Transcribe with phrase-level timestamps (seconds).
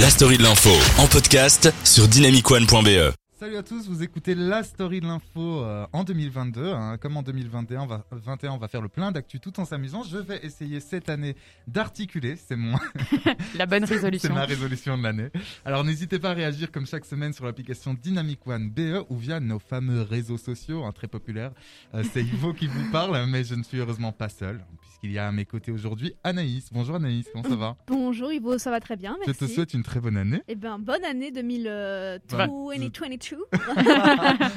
[0.00, 3.12] La story de l'info en podcast sur dynamicone.be.
[3.38, 6.72] Salut à tous, vous écoutez la story de l'info euh, en 2022.
[6.72, 6.96] hein.
[6.98, 10.02] Comme en 2021, on va, 21, on va faire le plein d'actu tout en s'amusant.
[10.02, 11.36] Je vais essayer cette année
[11.68, 12.76] d'articuler, c'est mon,
[13.56, 14.34] La bonne c'est résolution.
[14.34, 15.28] ma résolution de l'année.
[15.64, 19.38] Alors n'hésitez pas à réagir comme chaque semaine sur l'application Dynamic One BE ou via
[19.38, 21.52] nos fameux réseaux sociaux, hein, très populaires.
[21.94, 24.64] Euh, c'est Ivo qui vous parle, mais je ne suis heureusement pas seul,
[25.00, 26.68] puisqu'il y a à mes côtés aujourd'hui Anaïs.
[26.72, 29.46] Bonjour Anaïs, comment ça va Bonjour Ivo, ça va très bien, Je merci.
[29.46, 30.42] te souhaite une très bonne année.
[30.48, 32.36] Eh ben, bonne année 2022.
[32.36, 32.78] Ouais.
[32.78, 33.38] 2022.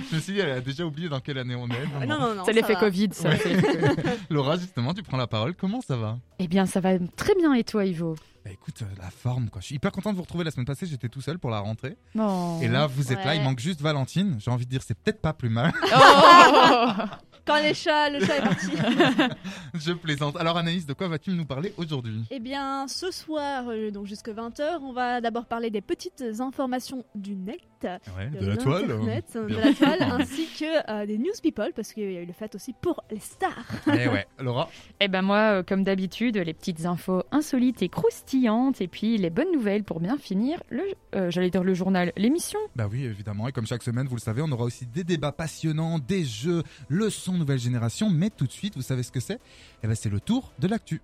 [0.10, 2.06] je me suis dit, elle a déjà oublié dans quelle année on est.
[2.08, 2.44] non, non, non.
[2.46, 2.80] C'est l'effet va.
[2.80, 3.30] Covid, ça.
[3.30, 3.38] Ouais.
[3.42, 5.54] c'est- Laura, justement, tu prends la parole.
[5.56, 6.18] Comment ça va?
[6.40, 8.16] Eh bien, ça va très bien et toi, Ivo?
[8.44, 9.62] Bah écoute, euh, la forme quoi.
[9.62, 11.60] Je suis hyper content de vous retrouver la semaine passée, j'étais tout seul pour la
[11.60, 11.96] rentrée.
[12.18, 12.58] Oh.
[12.62, 14.38] Et là, vous êtes là, il manque juste Valentine.
[14.40, 15.72] J'ai envie de dire, c'est peut-être pas plus mal.
[15.94, 16.88] Oh
[17.46, 18.72] Quand les chats, le chat est parti.
[19.74, 20.38] Je plaisante.
[20.38, 22.24] Alors Anaïs, de quoi vas-tu nous parler aujourd'hui?
[22.30, 27.04] Eh bien, ce soir, euh, donc jusque 20h, on va d'abord parler des petites informations
[27.16, 27.36] du
[27.84, 28.02] net.
[28.18, 29.60] Ouais, de l'internet, de Bien.
[29.66, 32.54] la toile, ainsi que euh, des news people, parce qu'il y a eu le fait
[32.56, 33.66] aussi pour les stars.
[33.88, 34.70] Eh ouais, Laura.
[35.00, 39.30] Eh ben moi, euh, comme d'habitude, les petites infos insolites et croustillantes, et puis les
[39.30, 40.84] bonnes nouvelles pour bien finir le,
[41.16, 42.60] euh, j'allais dire le journal, l'émission.
[42.76, 43.48] Bah oui, évidemment.
[43.48, 46.64] Et comme chaque semaine, vous le savez, on aura aussi des débats passionnants, des jeux,
[46.88, 48.10] le son nouvelle génération.
[48.10, 49.40] Mais tout de suite, vous savez ce que c'est?
[49.84, 51.02] Eh ben c'est le tour de l'actu.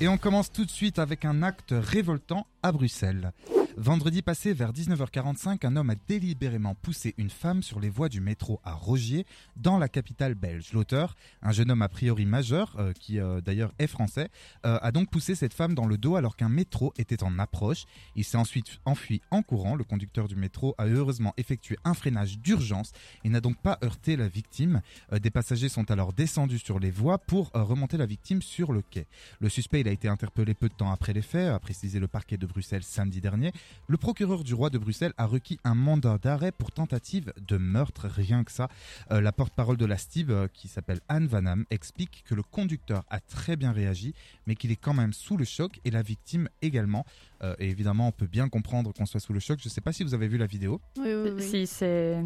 [0.00, 3.32] Et on commence tout de suite avec un acte révoltant à Bruxelles.
[3.78, 8.22] Vendredi passé, vers 19h45, un homme a délibérément poussé une femme sur les voies du
[8.22, 10.72] métro à Rogier, dans la capitale belge.
[10.72, 14.30] L'auteur, un jeune homme a priori majeur, euh, qui euh, d'ailleurs est français,
[14.64, 17.84] euh, a donc poussé cette femme dans le dos alors qu'un métro était en approche.
[18.14, 19.74] Il s'est ensuite enfui en courant.
[19.74, 22.92] Le conducteur du métro a heureusement effectué un freinage d'urgence
[23.24, 24.80] et n'a donc pas heurté la victime.
[25.12, 29.06] Des passagers sont alors descendus sur les voies pour remonter la victime sur le quai.
[29.40, 32.38] Le suspect a été interpellé peu de temps après les faits, a précisé le parquet
[32.38, 33.52] de Bruxelles samedi dernier.
[33.88, 38.08] Le procureur du roi de Bruxelles a requis un mandat d'arrêt pour tentative de meurtre,
[38.08, 38.68] rien que ça.
[39.12, 43.04] Euh, la porte-parole de la STIB, euh, qui s'appelle Anne Vanham, explique que le conducteur
[43.10, 44.14] a très bien réagi,
[44.46, 47.04] mais qu'il est quand même sous le choc et la victime également.
[47.42, 49.58] Euh, et évidemment, on peut bien comprendre qu'on soit sous le choc.
[49.60, 50.80] Je ne sais pas si vous avez vu la vidéo.
[50.98, 51.42] Oui, oui, oui.
[51.42, 52.22] Si c'est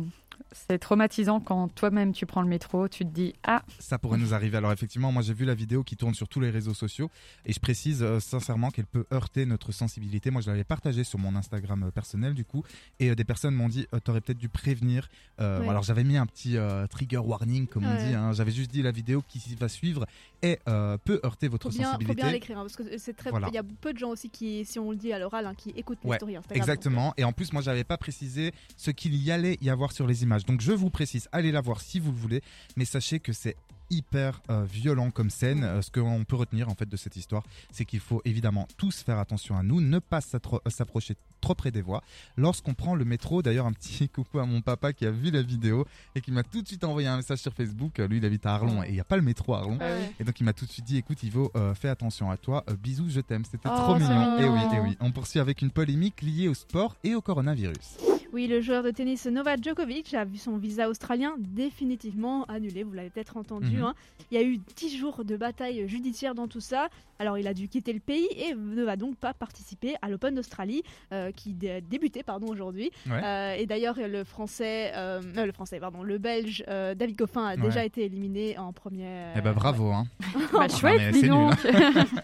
[0.52, 4.32] c'est traumatisant quand toi-même tu prends le métro, tu te dis ah Ça pourrait nous
[4.32, 4.56] arriver.
[4.56, 7.10] Alors effectivement, moi j'ai vu la vidéo qui tourne sur tous les réseaux sociaux
[7.44, 10.30] et je précise euh, sincèrement qu'elle peut heurter notre sensibilité.
[10.30, 12.64] Moi je l'avais partagée sur mon Instagram euh, personnel du coup
[13.00, 15.08] et euh, des personnes m'ont dit euh, t'aurais peut-être dû prévenir.
[15.40, 15.68] Euh, Ouais.
[15.68, 18.14] Alors j'avais mis un petit euh, trigger warning comme on dit.
[18.14, 18.32] hein.
[18.32, 20.06] J'avais juste dit la vidéo qui va suivre
[20.42, 22.22] et euh, peut heurter votre Faut bien, faut sensibilité.
[22.22, 23.28] bien l'écrire, hein, parce que c'est très.
[23.30, 23.48] Voilà.
[23.48, 25.54] Il y a peu de gens aussi qui, si on le dit à l'oral, hein,
[25.56, 26.42] qui écoutent les Ouais, Instagram.
[26.50, 27.14] Exactement.
[27.16, 30.22] Et en plus, moi, j'avais pas précisé ce qu'il y allait y avoir sur les
[30.22, 30.44] images.
[30.44, 32.42] Donc, je vous précise, allez la voir si vous le voulez,
[32.76, 33.56] mais sachez que c'est
[33.90, 35.64] hyper euh, violent comme scène.
[35.64, 37.42] Euh, ce qu'on peut retenir en fait de cette histoire,
[37.72, 41.70] c'est qu'il faut évidemment tous faire attention à nous, ne pas euh, s'approcher trop près
[41.70, 42.02] des voies.
[42.36, 45.42] Lorsqu'on prend le métro, d'ailleurs un petit coucou à mon papa qui a vu la
[45.42, 47.98] vidéo et qui m'a tout de suite envoyé un message sur Facebook.
[47.98, 49.78] Lui, il habite à Arlon et il n'y a pas le métro à Arlon.
[49.78, 50.12] ouais.
[50.20, 52.64] Et donc il m'a tout de suite dit écoute Ivo, euh, fais attention à toi,
[52.82, 53.44] bisous, je t'aime.
[53.44, 54.38] C'était Oh, trop mignon.
[54.38, 54.72] Et oui, mignon.
[54.74, 54.96] et oui.
[55.00, 57.96] On poursuit avec une polémique liée au sport et au coronavirus.
[58.32, 62.84] Oui, le joueur de tennis Novak Djokovic a vu son visa australien définitivement annulé.
[62.84, 63.79] Vous l'avez peut-être entendu.
[63.82, 63.94] Hein.
[64.30, 66.88] Il y a eu 10 jours de bataille judiciaire dans tout ça.
[67.18, 70.34] Alors, il a dû quitter le pays et ne va donc pas participer à l'Open
[70.34, 70.82] d'Australie
[71.12, 72.90] euh, qui dé- débutait pardon aujourd'hui.
[73.08, 73.20] Ouais.
[73.24, 77.44] Euh, et d'ailleurs, le français, euh, euh, le français, pardon, le belge euh, David Goffin
[77.44, 77.60] a Ouais.
[77.62, 79.34] déjà été éliminé en première.
[79.36, 80.06] eh ben bravo hein.
[80.52, 81.54] bah, chouette, mais dis c'est donc.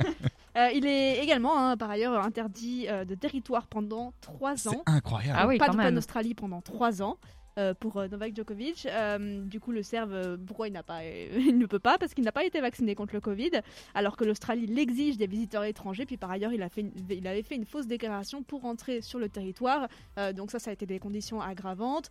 [0.56, 4.82] Euh, il est également, hein, par ailleurs, interdit euh, de territoire pendant 3 C'est ans.
[4.86, 5.38] incroyable.
[5.38, 5.98] Ah oui, pas d'Open.
[5.98, 7.18] Australie pendant 3 ans.
[7.58, 8.86] Euh, pour euh, Novak Djokovic.
[8.86, 11.02] Euh, du coup, le Serbe, pourquoi il n'a pas,
[11.36, 11.96] il ne peut pas?
[11.96, 13.50] Parce qu'il n'a pas été vacciné contre le Covid,
[13.94, 16.04] alors que l'Australie l'exige des visiteurs étrangers.
[16.04, 19.18] Puis par ailleurs, il, a fait il avait fait une fausse déclaration pour entrer sur
[19.18, 19.88] le territoire.
[20.34, 22.10] Donc ça, ça a été des conditions aggravantes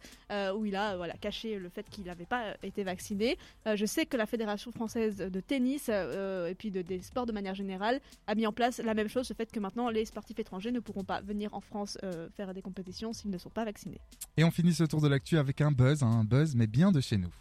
[0.56, 3.38] où il a voilà, caché le fait qu'il n'avait pas été vacciné.
[3.66, 7.56] Je sais que la Fédération française de tennis et puis de, des sports de manière
[7.56, 10.72] générale a mis en place la même chose, le fait que maintenant les sportifs étrangers
[10.72, 11.98] ne pourront pas venir en France
[12.36, 14.02] faire des compétitions s'ils ne sont pas vaccinés.
[14.38, 16.92] Et on finit ce tour de l'actu avec un buzz, hein, un buzz mais bien
[16.92, 17.32] de chez nous.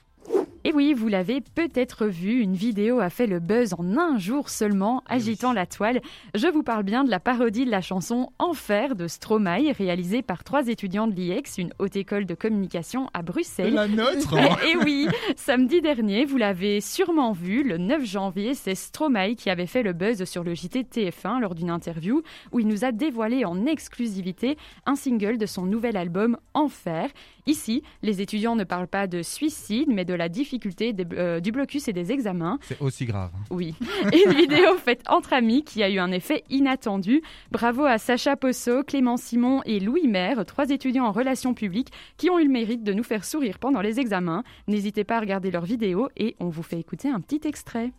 [0.67, 4.49] Et oui, vous l'avez peut-être vu, une vidéo a fait le buzz en un jour
[4.49, 6.01] seulement, agitant la toile.
[6.35, 10.43] Je vous parle bien de la parodie de la chanson Enfer de Stromae, réalisée par
[10.43, 13.75] trois étudiants de l'IEX, une haute école de communication à Bruxelles.
[13.75, 15.07] La nôtre Et oui,
[15.37, 19.93] samedi dernier, vous l'avez sûrement vu, le 9 janvier, c'est Stromae qui avait fait le
[19.93, 22.23] buzz sur le JT TF1 lors d'une interview
[22.53, 24.57] où il nous a dévoilé en exclusivité
[24.87, 27.11] un single de son nouvel album Enfer.
[27.47, 31.41] Ici, les étudiants ne parlent pas de suicide, mais de la difficulté difficultés des- euh,
[31.41, 32.59] du blocus et des examens.
[32.63, 33.31] C'est aussi grave.
[33.35, 33.43] hein.
[33.51, 33.75] Oui.
[34.27, 37.23] Une vidéo faite entre amis qui a eu un effet inattendu.
[37.51, 42.31] Bravo à Sacha Posso, Clément Simon et Louis Maire, trois étudiants en relations publiques qui
[42.31, 44.45] ont eu le mérite de nous faire sourire pendant les examens.
[44.69, 47.91] N'hésitez pas à regarder leurs vidéos et on vous fait écouter un petit extrait.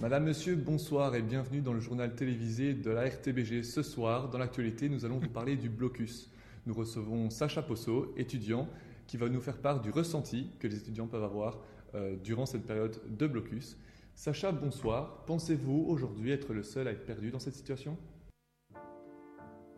[0.00, 3.62] Madame, Monsieur, bonsoir et bienvenue dans le journal télévisé de la RTBG.
[3.62, 6.28] Ce soir, dans l'actualité, nous allons vous parler du blocus.
[6.64, 8.68] Nous recevons Sacha Posso, étudiant,
[9.08, 11.58] qui va nous faire part du ressenti que les étudiants peuvent avoir
[11.94, 13.76] euh, durant cette période de blocus.
[14.14, 15.24] Sacha, bonsoir.
[15.26, 17.98] Pensez-vous aujourd'hui être le seul à être perdu dans cette situation?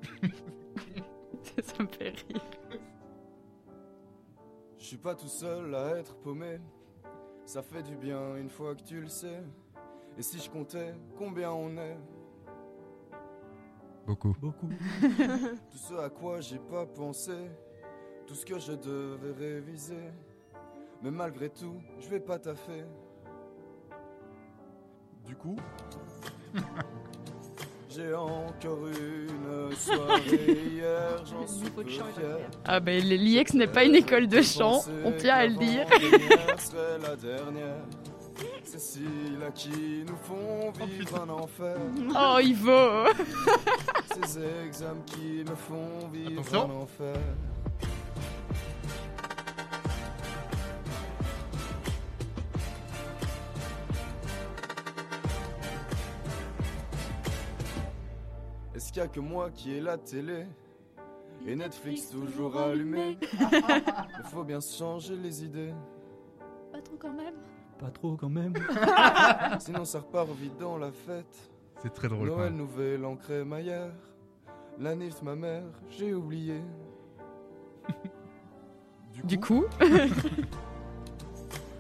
[1.62, 2.42] Ça me fait rire.
[4.76, 6.58] Je suis pas tout seul à être paumé.
[7.46, 9.42] Ça fait du bien une fois que tu le sais.
[10.19, 11.96] Et si je comptais combien on est
[14.06, 14.36] Beaucoup.
[15.00, 17.32] Tout ce à quoi j'ai pas pensé.
[18.26, 20.12] Tout ce que je devais réviser.
[21.02, 22.84] Mais malgré tout, je vais pas taffer.
[25.26, 25.56] Du coup,
[27.90, 32.04] j'ai encore une soirée hier, j'en suis peu fier.
[32.64, 35.86] Ah ben l'IEX n'est pas une école de chant, on tient à le dire.
[37.02, 37.84] La dernière.
[38.76, 41.76] C'est ceux-là qui nous font vivre un enfer.
[42.10, 43.06] Oh Ivo
[44.26, 46.70] Ces examens qui me font vivre Attention.
[46.70, 47.16] un enfer.
[58.74, 60.46] Est-ce qu'il y a que moi qui ai la télé
[61.46, 65.72] et Netflix toujours allumé Il faut bien se changer les idées,
[66.72, 67.34] Pas trop quand même.
[67.78, 68.54] Pas trop quand même.
[69.58, 71.50] sinon ça repart vite dans la fête.
[71.82, 72.28] C'est très drôle.
[72.28, 73.90] Noël, nouvelle en crémaillère.
[74.78, 76.60] La nif, ma mère, j'ai oublié.
[79.22, 79.64] Du coup,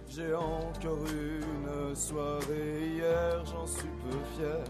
[0.08, 4.62] J'ai encore une soirée hier, j'en suis peu fier.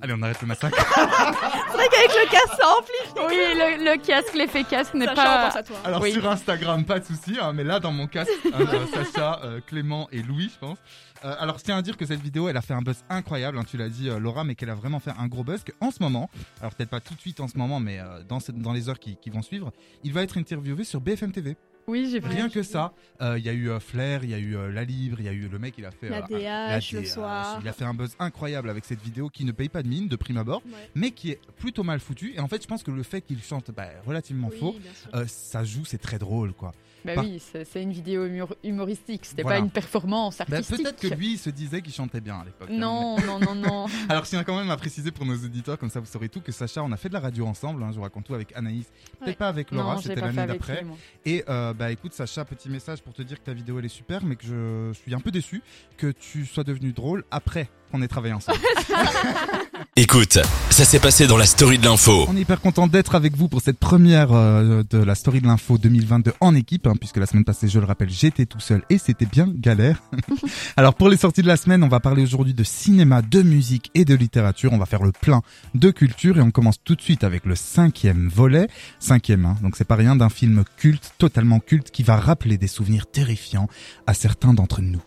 [0.00, 0.76] Allez, on arrête le massacre.
[0.96, 3.26] C'est vrai qu'avec le casque, ça amplifie.
[3.28, 5.46] oui, le, le casque, l'effet casque n'est pas...
[5.46, 5.76] pense à toi.
[5.84, 6.12] Alors Oui.
[6.12, 9.60] sur Instagram, pas de souci, hein, mais là dans mon casque, hein, euh, Sacha, euh,
[9.66, 10.78] Clément et Louis, je pense.
[11.24, 13.58] Euh, alors je tiens à dire que cette vidéo, elle a fait un buzz incroyable,
[13.58, 15.64] hein, tu l'as dit euh, Laura, mais qu'elle a vraiment fait un gros buzz.
[15.64, 16.30] Que en ce moment,
[16.60, 18.88] alors peut-être pas tout de suite en ce moment, mais euh, dans, cette- dans les
[18.88, 19.72] heures qui, qui vont suivre,
[20.04, 21.56] il va être interviewé sur BFM TV.
[21.88, 22.28] Oui, j'ai vu.
[22.28, 22.92] Rien que ça,
[23.22, 25.24] euh, il y a eu euh, Flair, il y a eu euh, La Libre, il
[25.24, 27.58] y a eu le mec, il a fait La euh, DH, le soir.
[27.62, 30.06] Il a fait un buzz incroyable avec cette vidéo qui ne paye pas de mine
[30.06, 30.90] de prime abord, Ouais.
[30.94, 32.34] mais qui est plutôt mal foutue.
[32.36, 34.76] Et en fait, je pense que le fait qu'il chante bah, relativement Oui, faux,
[35.14, 36.72] euh, ça joue, c'est très drôle, quoi.
[37.04, 39.58] Bah Par- oui, c'est une vidéo humor- humoristique, c'était Voilà.
[39.58, 40.82] pas une performance Bah, artistique.
[40.82, 42.68] Peut-être que lui il se disait qu'il chantait bien à l'époque.
[42.70, 43.86] hein, Non, non, non, non.
[44.08, 46.40] Alors je tiens quand même à préciser pour nos auditeurs, comme ça vous saurez tout,
[46.40, 47.82] que Sacha, on a fait de la radio ensemble.
[47.82, 48.86] hein, je vous raconte tout avec Anaïs.
[49.20, 49.34] Peut-être Ouais.
[49.34, 50.84] pas avec Laura, c'était l'année d'après.
[51.24, 53.88] Et euh, bah écoute Sacha, petit message pour te dire que ta vidéo elle est
[53.88, 55.62] super, mais que je suis un peu déçu
[55.96, 58.58] que tu sois devenu drôle après qu'on ait travaillé ensemble.
[59.96, 60.38] Écoute,
[60.70, 62.26] ça s'est passé dans la story de l'info.
[62.28, 65.46] On est hyper content d'être avec vous pour cette première euh, de la story de
[65.46, 68.82] l'info 2022 en équipe, hein, puisque la semaine passée, je le rappelle, j'étais tout seul
[68.90, 70.02] et c'était bien galère.
[70.76, 73.90] Alors pour les sorties de la semaine, on va parler aujourd'hui de cinéma, de musique
[73.94, 74.72] et de littérature.
[74.72, 75.42] On va faire le plein
[75.74, 78.68] de culture et on commence tout de suite avec le cinquième volet,
[79.00, 82.68] cinquième, hein, donc c'est pas rien, d'un film culte, totalement culte, qui va rappeler des
[82.68, 83.68] souvenirs terrifiants
[84.06, 85.02] à certains d'entre nous.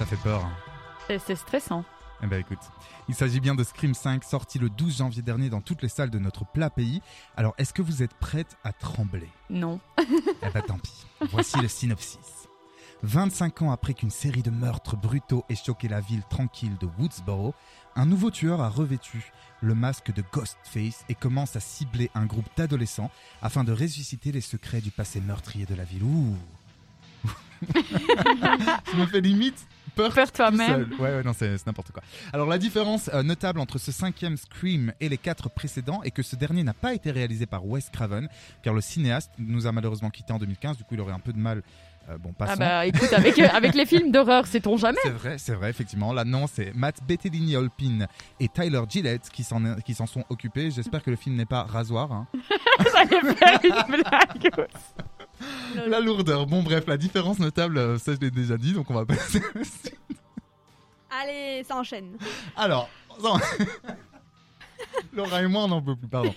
[0.00, 0.48] Ça fait peur.
[1.06, 1.84] C'est- C'est stressant.
[2.22, 2.58] Eh ben écoute,
[3.06, 6.08] il s'agit bien de Scream 5 sorti le 12 janvier dernier dans toutes les salles
[6.08, 7.02] de notre plat pays.
[7.36, 9.28] Alors est-ce que vous êtes prête à trembler?
[9.50, 9.78] Non.
[9.98, 11.04] Eh ben tant pis.
[11.30, 12.48] Voici le synopsis.
[13.02, 17.54] 25 ans après qu'une série de meurtres brutaux ait choqué la ville tranquille de Woodsboro,
[17.94, 19.30] un nouveau tueur a revêtu
[19.60, 23.10] le masque de Ghostface et commence à cibler un groupe d'adolescents
[23.42, 26.04] afin de ressusciter les secrets du passé meurtrier de la ville.
[26.04, 26.34] Ouh
[27.74, 29.66] Ça me fait limite
[30.08, 30.90] peur toi-même.
[30.98, 32.02] Ouais, ouais, non, c'est n'importe quoi.
[32.32, 36.22] Alors, la différence euh, notable entre ce cinquième Scream et les quatre précédents est que
[36.22, 38.28] ce dernier n'a pas été réalisé par Wes Craven,
[38.62, 41.32] car le cinéaste nous a malheureusement quitté en 2015, du coup, il aurait un peu
[41.32, 41.62] de mal.
[42.08, 42.54] euh, bon, passons.
[42.54, 45.70] Ah bah écoute, avec, euh, avec les films d'horreur, sait-on jamais C'est vrai, c'est vrai,
[45.70, 46.12] effectivement.
[46.12, 48.06] Là, non, c'est Matt Bettelini-Olpin
[48.40, 50.70] et Tyler Gillette qui s'en qui s'en sont occupés.
[50.70, 52.10] J'espère que le film n'est pas rasoir.
[52.12, 52.26] hein.
[52.92, 54.50] J'allais faire une blague.
[55.86, 56.46] La lourdeur.
[56.46, 59.40] Bon, bref, la différence notable, euh, ça je l'ai déjà dit, donc on va passer.
[61.10, 62.16] Allez, ça enchaîne.
[62.56, 62.88] Alors,
[63.22, 63.34] non.
[65.12, 66.32] Laura et moi, on n'en peut plus, pardon.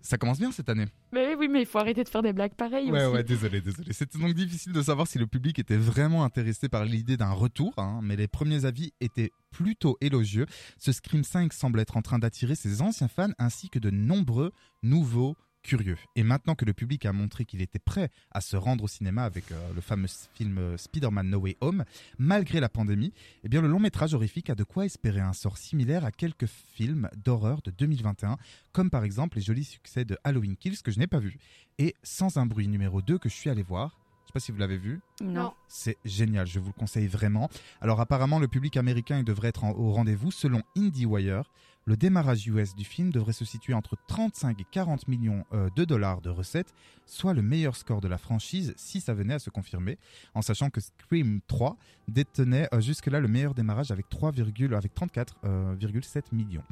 [0.00, 0.86] Ça commence bien cette année.
[1.12, 3.14] Mais oui, mais il faut arrêter de faire des blagues pareilles Ouais, aussi.
[3.14, 3.92] ouais, désolé, désolé.
[3.92, 7.74] C'était donc difficile de savoir si le public était vraiment intéressé par l'idée d'un retour,
[7.76, 10.46] hein, mais les premiers avis étaient plutôt élogieux.
[10.78, 14.52] Ce Scream 5 semble être en train d'attirer ses anciens fans ainsi que de nombreux
[14.82, 15.36] nouveaux
[15.66, 15.98] curieux.
[16.14, 19.24] Et maintenant que le public a montré qu'il était prêt à se rendre au cinéma
[19.24, 21.84] avec euh, le fameux film euh, Spider-Man No Way Home,
[22.18, 23.12] malgré la pandémie,
[23.44, 26.46] eh bien le long métrage horrifique a de quoi espérer un sort similaire à quelques
[26.46, 28.38] films d'horreur de 2021,
[28.72, 31.36] comme par exemple les jolis succès de Halloween Kills que je n'ai pas vu,
[31.78, 33.98] et Sans un bruit numéro 2 que je suis allé voir.
[34.22, 35.00] Je sais pas si vous l'avez vu.
[35.20, 35.52] Non.
[35.68, 37.48] C'est génial, je vous le conseille vraiment.
[37.80, 40.30] Alors apparemment, le public américain il devrait être en- au rendez-vous.
[40.30, 41.50] Selon IndieWire,
[41.86, 45.84] le démarrage US du film devrait se situer entre 35 et 40 millions euh, de
[45.84, 46.74] dollars de recettes,
[47.06, 49.96] soit le meilleur score de la franchise si ça venait à se confirmer,
[50.34, 51.76] en sachant que Scream 3
[52.08, 54.32] détenait euh, jusque-là le meilleur démarrage avec 3,
[54.74, 56.62] avec 34,7 millions.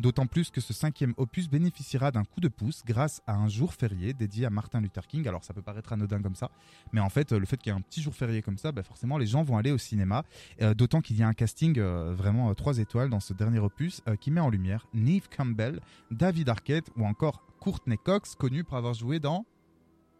[0.00, 3.72] D'autant plus que ce cinquième opus bénéficiera d'un coup de pouce grâce à un jour
[3.74, 5.28] férié dédié à Martin Luther King.
[5.28, 6.50] Alors ça peut paraître anodin comme ça,
[6.92, 8.72] mais en fait, euh, le fait qu'il y ait un petit jour férié comme ça,
[8.72, 10.24] bah, forcément, les gens vont aller au cinéma.
[10.62, 14.00] Euh, D'autant qu'il y a un casting euh, vraiment 3 étoiles dans ce dernier opus
[14.08, 18.76] euh, qui met en lumière Neve Campbell, David Arquette ou encore Courtney Cox, connu pour
[18.76, 19.46] avoir joué dans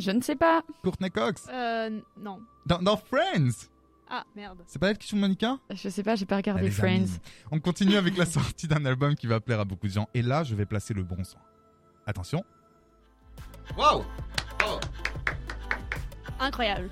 [0.01, 0.63] Je ne sais pas.
[0.83, 2.41] Courtney Cox Euh, non.
[2.67, 3.69] dans, dans Friends.
[4.09, 4.63] Ah, merde.
[4.67, 5.59] C'est pas elle qui joue Monica?
[5.71, 6.95] Je sais pas, j'ai pas regardé Ah, Friends.
[6.97, 7.19] amis.
[7.51, 10.09] On continue avec la sortie d'un album qui va plaire à beaucoup de gens.
[10.15, 11.39] Et là, je vais placer le bon son.
[12.07, 12.45] Attention.
[13.79, 14.05] Waouh
[16.41, 16.91] Incroyable.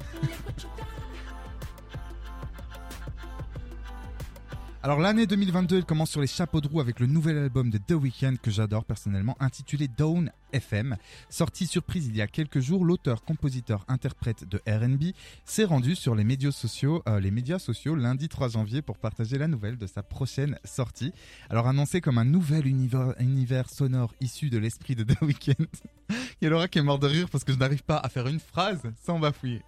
[4.85, 7.79] Alors l'année 2022, elle commence sur les chapeaux de roue avec le nouvel album de
[7.79, 10.97] The Weeknd que j'adore personnellement, intitulé Down FM.
[11.31, 16.17] Sorti surprise il y a quelques jours, l'auteur, compositeur, interprète de R&B s'est rendu sur
[16.17, 19.87] les médias sociaux, euh, les médias sociaux lundi 3 janvier pour partager la nouvelle de
[19.87, 21.13] sa prochaine sortie.
[21.49, 25.67] Alors annoncé comme un nouvel univers, univers sonore issu de l'esprit de The Weeknd.
[26.11, 28.09] Il y a Laura qui est mort de rire parce que je n'arrive pas à
[28.09, 29.63] faire une phrase sans bafouiller.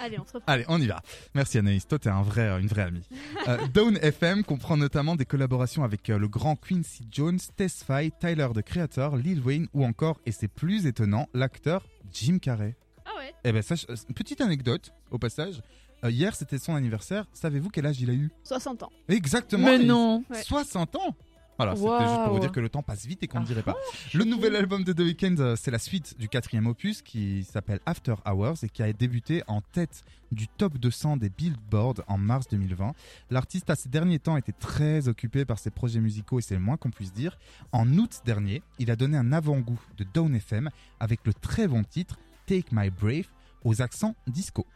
[0.00, 0.52] Allez, on se reprend.
[0.52, 1.00] Allez, on y va.
[1.34, 3.02] Merci Anaïs, toi t'es un vrai, une vraie amie.
[3.48, 8.48] Euh, Down FM comprend notamment des collaborations avec euh, le grand Quincy Jones, Tesfaye, Tyler
[8.54, 12.76] the Creator, Lil Wayne ou encore, et c'est plus étonnant, l'acteur Jim Carrey.
[13.04, 15.62] Ah ouais Eh ben, sache- euh, une petite anecdote au passage.
[16.04, 17.24] Euh, hier c'était son anniversaire.
[17.32, 18.30] Savez-vous quel âge il a eu?
[18.44, 18.92] 60 ans.
[19.08, 19.66] Exactement.
[19.66, 20.22] Mais non.
[20.28, 20.42] Ouais.
[20.42, 21.16] 60 ans?
[21.56, 23.48] Voilà, c'était juste pour vous dire que le temps passe vite et qu'on ne Ah,
[23.48, 23.76] dirait pas.
[24.14, 27.80] Le nouvel album de The Weeknd, euh, c'est la suite du quatrième opus qui s'appelle
[27.86, 32.48] After Hours et qui a débuté en tête du top 200 des Billboard en mars
[32.48, 32.92] 2020.
[33.30, 36.60] L'artiste, à ces derniers temps, était très occupé par ses projets musicaux et c'est le
[36.60, 37.38] moins qu'on puisse dire.
[37.72, 40.70] En août dernier, il a donné un avant-goût de Down FM
[41.00, 43.26] avec le très bon titre Take My Brave
[43.64, 44.66] aux accents disco.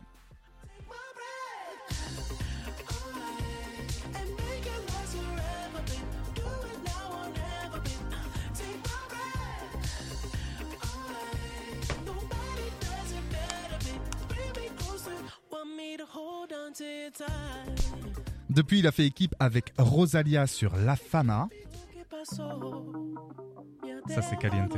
[18.49, 21.49] Depuis, il a fait équipe avec Rosalia sur La Fama.
[24.09, 24.77] Ça, c'est caliente.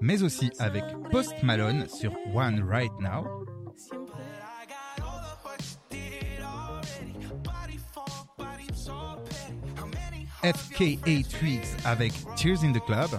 [0.00, 3.26] Mais aussi avec Post Malone sur One Right Now.
[10.42, 13.10] FKA Twigs avec Tears in the Club.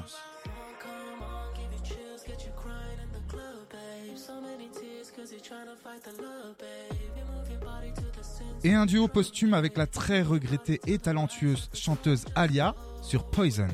[8.64, 13.68] Et un duo posthume avec la très regrettée et talentueuse chanteuse Alia sur Poison.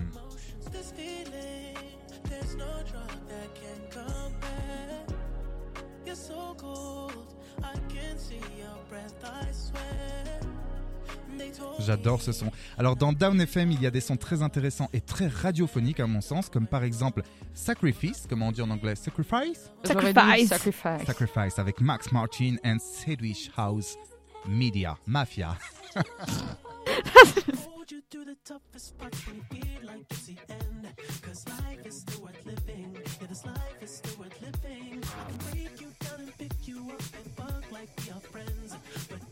[11.79, 12.51] J'adore ce son.
[12.77, 16.07] Alors dans Down FM, il y a des sons très intéressants et très radiophoniques à
[16.07, 18.95] mon sens, comme par exemple Sacrifice, comment on dit en anglais?
[18.95, 19.71] Sacrifice?
[19.83, 20.47] Sacrifice.
[20.47, 21.05] Sacrifice.
[21.05, 23.97] Sacrifice avec Max Martin and Sedwish House
[24.47, 25.57] Media Mafia.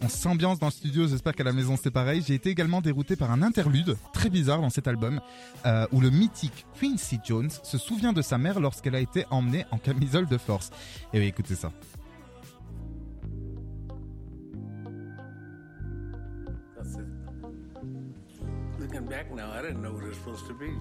[0.02, 2.24] On s'ambiance dans le studio, j'espère qu'à la maison c'est pareil.
[2.26, 5.20] J'ai été également dérouté par un interlude très bizarre dans cet album
[5.66, 9.66] euh, où le mythique Quincy Jones se souvient de sa mère lorsqu'elle a été emmenée
[9.72, 10.70] en camisole de force.
[11.14, 11.72] Et oui, écoutez ça.
[19.68, 20.74] Didn't know what it was supposed to be.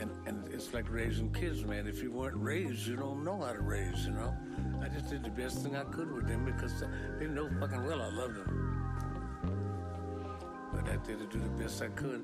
[0.00, 1.86] And, and it's like raising kids, man.
[1.86, 4.34] If you weren't raised, you don't know how to raise, you know?
[4.82, 6.72] I just did the best thing I could with them because
[7.18, 8.50] they know fucking well I loved them.
[10.72, 12.22] But I did do the best I could.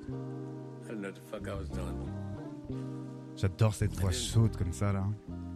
[0.84, 2.10] I didn't know what the fuck I was doing.
[3.36, 5.04] J'adore cette voix chaude comme ça là.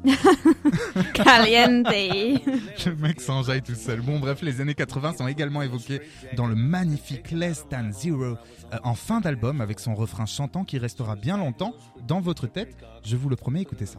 [1.14, 1.86] Caliente.
[1.88, 4.00] Le mec s'enjaille tout seul.
[4.00, 6.00] Bon bref, les années 80 sont également évoquées
[6.36, 8.36] dans le magnifique Less Than Zero euh,
[8.82, 11.74] en fin d'album avec son refrain chantant qui restera bien longtemps
[12.06, 12.76] dans votre tête.
[13.04, 13.98] Je vous le promets, écoutez ça.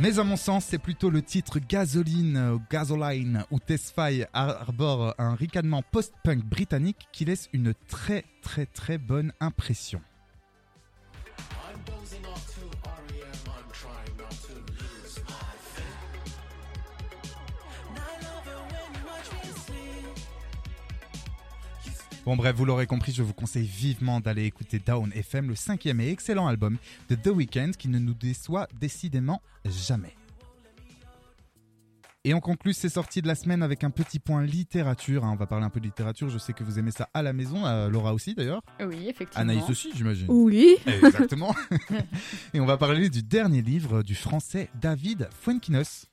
[0.00, 5.34] Mais à mon sens, c'est plutôt le titre Gasoline, euh, Gasoline ou Tesfaye arbore un
[5.34, 10.00] ricanement post-punk britannique qui laisse une très très très bonne impression.
[22.26, 26.00] Bon bref, vous l'aurez compris, je vous conseille vivement d'aller écouter Down FM, le cinquième
[26.00, 26.76] et excellent album
[27.08, 30.14] de The Weeknd qui ne nous déçoit décidément jamais.
[32.24, 35.24] Et on conclut ces sorties de la semaine avec un petit point littérature.
[35.24, 35.30] hein.
[35.32, 37.32] On va parler un peu de littérature, je sais que vous aimez ça à la
[37.32, 38.60] maison, euh, Laura aussi d'ailleurs.
[38.78, 39.40] Oui, effectivement.
[39.40, 40.26] Anaïs aussi, j'imagine.
[40.28, 40.76] Oui.
[40.86, 41.54] Exactement.
[42.54, 46.09] et on va parler du dernier livre du français David Fuenquinos.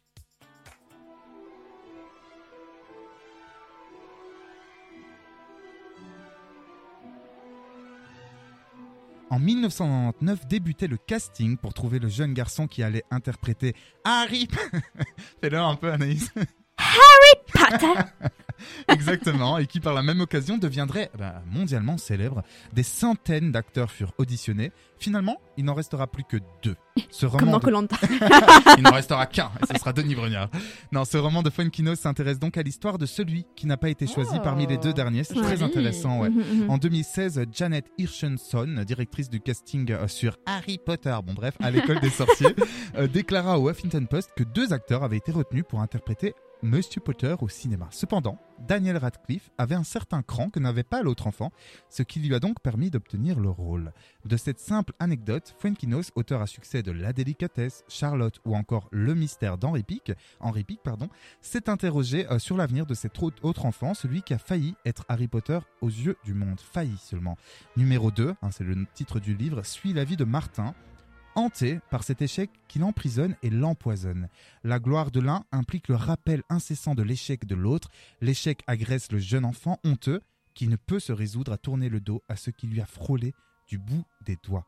[9.30, 14.48] En 1999 débutait le casting pour trouver le jeune garçon qui allait interpréter Harry.
[15.42, 16.32] Fais-le un peu Anaïs.
[17.52, 18.30] Potter.
[18.88, 22.44] Exactement, et qui par la même occasion deviendrait bah, mondialement célèbre.
[22.74, 24.72] Des centaines d'acteurs furent auditionnés.
[25.00, 26.76] Finalement, il n'en restera plus que deux.
[27.12, 27.88] Ce Comme roman dans de-
[28.78, 30.50] il n'en restera qu'un, et ce sera Denis Brognard.
[30.92, 34.08] Non, ce roman de Fuenquinos s'intéresse donc à l'histoire de celui qui n'a pas été
[34.08, 35.24] choisi Oh, parmi les deux derniers.
[35.24, 36.30] C'est très intéressant, ouais.
[36.32, 41.70] Mhm, En 2016, Janet Hirshenson, directrice du casting euh, sur Harry Potter, bon bref, à
[41.70, 42.56] l'école des sorciers,
[42.98, 46.34] euh, déclara au Huffington Post que deux acteurs avaient été retenus pour interpréter
[46.64, 47.88] Monsieur Potter au cinéma.
[47.92, 51.52] Cependant, Daniel Radcliffe avait un certain cran que n'avait pas l'autre enfant,
[51.90, 53.94] ce qui lui a donc permis d'obtenir le rôle.
[54.26, 59.14] De cette simple anecdote, Fuenquinos, auteur à succès de La délicatesse, Charlotte ou encore Le
[59.14, 61.10] mystère d'Henri Pic, Henri Pic pardon,
[61.42, 65.06] s'est interrogé euh, sur l'avenir de cet autre autre enfant, celui qui a failli être
[65.10, 66.60] Harry Potter aux yeux du monde.
[66.60, 67.38] Failli seulement.
[67.76, 70.74] Numéro 2, hein, c'est le titre du livre, suit la vie de Martin,
[71.38, 74.28] hanté par cet échec qui l'emprisonne et l'empoisonne.
[74.64, 77.90] La gloire de l'un implique le rappel incessant de l'échec de l'autre.
[78.22, 80.22] L'échec agresse le jeune enfant honteux
[80.56, 83.34] qui ne peut se résoudre à tourner le dos à ce qui lui a frôlé
[83.68, 84.66] du bout des doigts.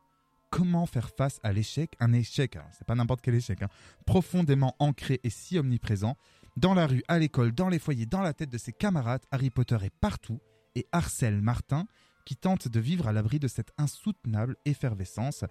[0.50, 1.94] Comment faire face à l'échec?
[1.98, 3.68] Un échec, hein, c'est pas n'importe quel échec, hein,
[4.06, 6.16] profondément ancré et si omniprésent.
[6.56, 9.50] Dans la rue, à l'école, dans les foyers, dans la tête de ses camarades, Harry
[9.50, 10.40] Potter est partout
[10.76, 11.86] et harcèle Martin
[12.24, 15.44] qui tente de vivre à l'abri de cette insoutenable effervescence.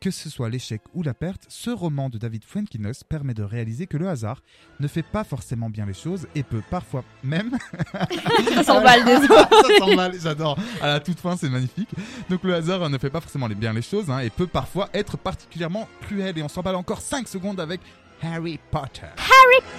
[0.00, 3.86] Que ce soit l'échec ou la perte, ce roman de David Fuenquinos permet de réaliser
[3.86, 4.42] que le hasard
[4.80, 7.56] ne fait pas forcément bien les choses et peut parfois même
[8.54, 10.58] Ça s'emballe, ça s'emballe, j'adore.
[10.82, 11.88] À la toute fin, c'est magnifique.
[12.28, 15.16] Donc le hasard ne fait pas forcément bien les choses hein, et peut parfois être
[15.16, 16.36] particulièrement cruel.
[16.36, 17.80] Et on s'emballe encore 5 secondes avec
[18.22, 19.08] Harry Potter.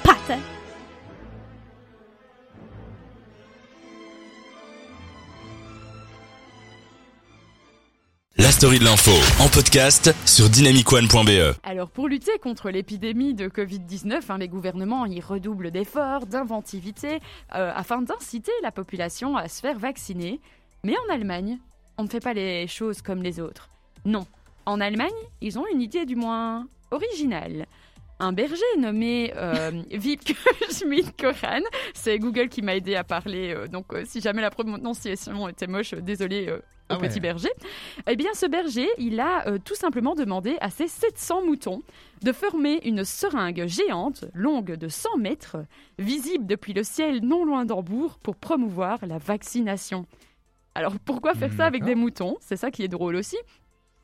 [0.04, 0.40] Potter.
[8.38, 11.56] La story de l'info en podcast sur dynamicone.be.
[11.64, 17.22] Alors pour lutter contre l'épidémie de Covid-19, hein, les gouvernements y redoublent d'efforts, d'inventivité,
[17.56, 20.42] euh, afin d'inciter la population à se faire vacciner.
[20.84, 21.60] Mais en Allemagne,
[21.98, 23.70] on ne fait pas les choses comme les autres.
[24.04, 24.28] Non,
[24.66, 27.68] en Allemagne, ils ont une idée du moins originale.
[28.20, 30.36] Un berger nommé euh, Wiebke
[30.72, 31.62] Schmidt-Koran,
[31.94, 35.68] c'est Google qui m'a aidé à parler, euh, donc euh, si jamais la prononciation était
[35.68, 36.50] moche, désolé
[36.90, 37.08] au Ah ouais.
[37.08, 37.50] petit berger.
[38.08, 41.82] Eh bien, ce berger, il a euh, tout simplement demandé à ses 700 moutons
[42.22, 45.58] de former une seringue géante, longue de 100 mètres,
[46.00, 50.06] visible depuis le ciel non loin d'Hambourg, pour promouvoir la vaccination.
[50.76, 52.38] Alors, pourquoi faire ça avec des moutons?
[52.42, 53.38] C'est ça qui est drôle aussi.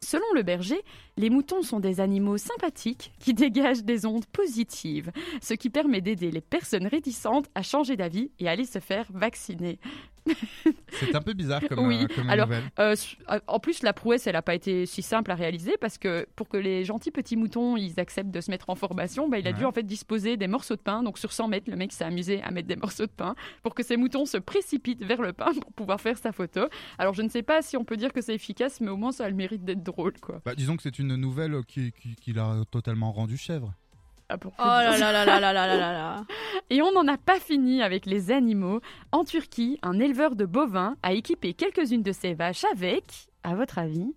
[0.04, 0.82] Selon le berger,
[1.16, 5.12] les moutons sont des animaux sympathiques qui dégagent des ondes positives,
[5.44, 9.06] ce qui permet d'aider les personnes réticentes à changer d'avis et à aller se faire
[9.14, 9.78] vacciner.
[10.92, 12.64] C'est un peu bizarre comme, Oui, euh, comme alors, nouvelle.
[12.80, 12.96] Euh,
[13.30, 16.28] euh, en plus, la prouesse, elle n'a pas été si simple à réaliser parce que
[16.36, 19.48] pour que les gentils petits moutons ils acceptent de se mettre en formation, bah, il
[19.48, 21.04] a dû en fait disposer des morceaux de pain.
[21.04, 23.74] Donc sur 100 mètres, le mec s'est amusé à mettre des morceaux de pain pour
[23.74, 26.68] que ces moutons se précipitent vers le pain pour pouvoir faire sa photo.
[26.98, 29.12] Alors je ne sais pas si on peut dire que c'est efficace, mais au moins
[29.12, 30.42] ça a le mérite d'être drôle, quoi.
[30.46, 33.74] Bah, disons que c'est une nouvelle qui, qui, qui l'a totalement rendu chèvre.
[34.34, 36.24] Ah, pour Oh là là là là là là là là là.
[36.70, 38.80] Et on n'en a pas fini avec les animaux.
[39.12, 43.04] En Turquie, un éleveur de bovins a équipé quelques-unes de ses vaches avec,
[43.44, 44.14] à votre avis,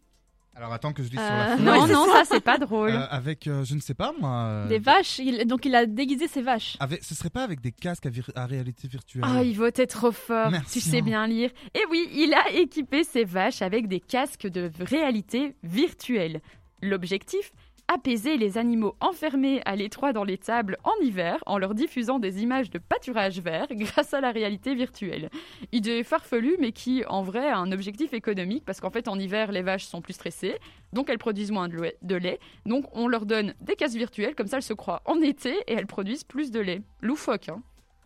[0.56, 1.64] Alors attends que je lis sur Euh, la feuille.
[1.66, 2.22] Non, non, ça.
[2.24, 2.90] c'est pas drôle.
[2.90, 4.44] Euh, avec, euh, je ne sais pas moi.
[4.44, 6.76] euh, Des vaches, il- donc il a déguisé ses vaches.
[6.78, 9.88] Avec, ce serait pas avec des casques à, vir- à réalité virtuelle Ah, il votait
[9.88, 10.52] trop fort.
[10.52, 11.02] Merci, tu sais hein.
[11.02, 11.50] bien lire.
[11.74, 16.40] Et oui, il a équipé ses vaches avec des casques de réalité virtuelle.
[16.82, 17.50] L'objectif
[17.94, 22.42] Apaiser les animaux enfermés à l'étroit dans les tables en hiver en leur diffusant des
[22.42, 25.30] images de pâturage vert grâce à la réalité virtuelle.
[25.70, 29.52] Idée farfelue, mais qui en vrai a un objectif économique parce qu'en fait en hiver
[29.52, 30.56] les vaches sont plus stressées,
[30.92, 32.40] donc elles produisent moins de lait-.
[32.66, 35.74] Donc on leur donne des casques virtuels, comme ça elles se croient en été et
[35.74, 36.82] elles produisent plus de lait.
[37.00, 37.62] Loufoque, hein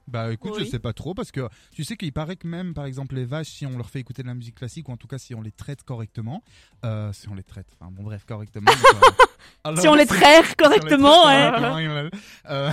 [0.09, 2.87] Bah écoute, je sais pas trop parce que tu sais qu'il paraît que même par
[2.87, 5.07] exemple les vaches, si on leur fait écouter de la musique classique ou en tout
[5.07, 6.43] cas si on les traite correctement,
[6.85, 8.71] euh, si on les traite, enfin bon bref correctement.
[9.65, 11.51] Alors, Si on les traite si les correctement, ouais.
[11.51, 12.11] correctement, et.
[12.51, 12.71] Euh,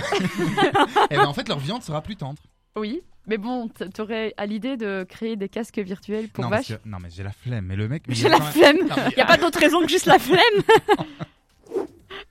[1.10, 2.42] ben en fait leur viande sera plus tendre.
[2.76, 6.88] Oui, mais bon, t'aurais à l'idée de créer des casques virtuels pour non, vaches que-
[6.88, 7.66] non mais j'ai la flemme.
[7.66, 8.78] Mais le mec, J'ai la flemme.
[9.12, 10.62] Il y a pas d'autre raison que juste la flemme.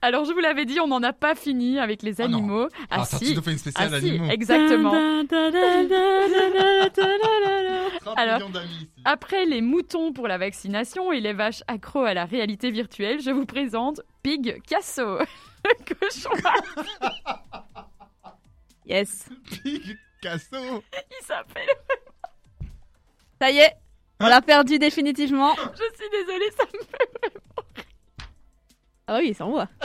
[0.02, 2.38] Alors je vous l'avais dit, on n'en a pas fini avec les Ah non.
[2.38, 2.68] animaux.
[2.90, 4.30] Ah, ça, tu nous fais une spéciale Ah si, animaux.
[4.30, 4.90] exactement.
[8.04, 8.50] 30 Alors-.
[9.04, 13.30] Après les moutons pour la vaccination et les vaches accros à la réalité virtuelle, je
[13.30, 15.18] vous présente Pig Casso.
[15.64, 16.30] Le cochon,
[18.86, 19.28] Yes.
[19.64, 20.56] Pig Casso.
[21.20, 21.68] il s'appelle.
[23.40, 23.72] Ça y est,
[24.20, 25.54] on l'a perdu définitivement.
[25.56, 27.38] Je suis désolée, ça me fait.
[29.06, 29.68] Ah oui, ça envoie.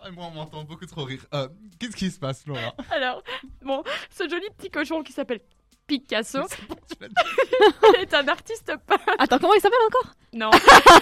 [0.00, 1.26] Ah, moi on m'entend beaucoup trop rire.
[1.34, 2.72] Euh, Qu'est-ce qui se passe Laura?
[2.92, 3.20] Alors,
[3.62, 5.40] bon, ce joli petit cochon qui s'appelle
[5.88, 6.38] Picasso
[7.98, 9.04] est un artiste peintre.
[9.18, 10.12] Attends, comment il s'appelle encore?
[10.32, 10.50] Non,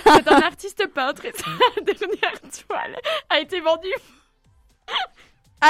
[0.02, 2.96] c'est un artiste peintre et sa dernière toile
[3.28, 3.92] a été vendue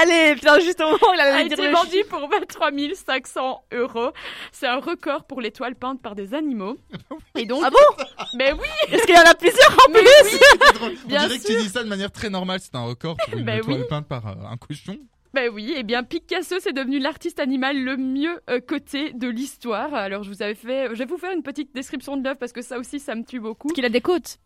[0.03, 2.71] Allez, putain, juste au moment où il a allait été dire le vendu pour 23
[2.95, 4.11] 500 euros.
[4.53, 6.77] C'est un record pour les toiles peintes par des animaux.
[7.37, 8.05] Et donc, Ah bon?
[8.37, 10.39] Mais oui, Est-ce qu'il y en a plusieurs en mais plus oui.
[11.05, 12.61] On Bien dirait que tu dis ça de manière très normale.
[12.61, 13.87] C'est un record pour une Bah toile oui.
[13.89, 14.99] peinte par euh, un cochon.
[15.35, 19.93] Ben oui, et bien Picasso c'est devenu l'artiste animal le mieux euh, coté de l'histoire.
[19.93, 22.53] Alors je vous avais fait, je vais vous faire une petite description de l'œuvre parce
[22.53, 23.69] que ça aussi ça me tue beaucoup.
[23.69, 24.39] Qu'il a des côtes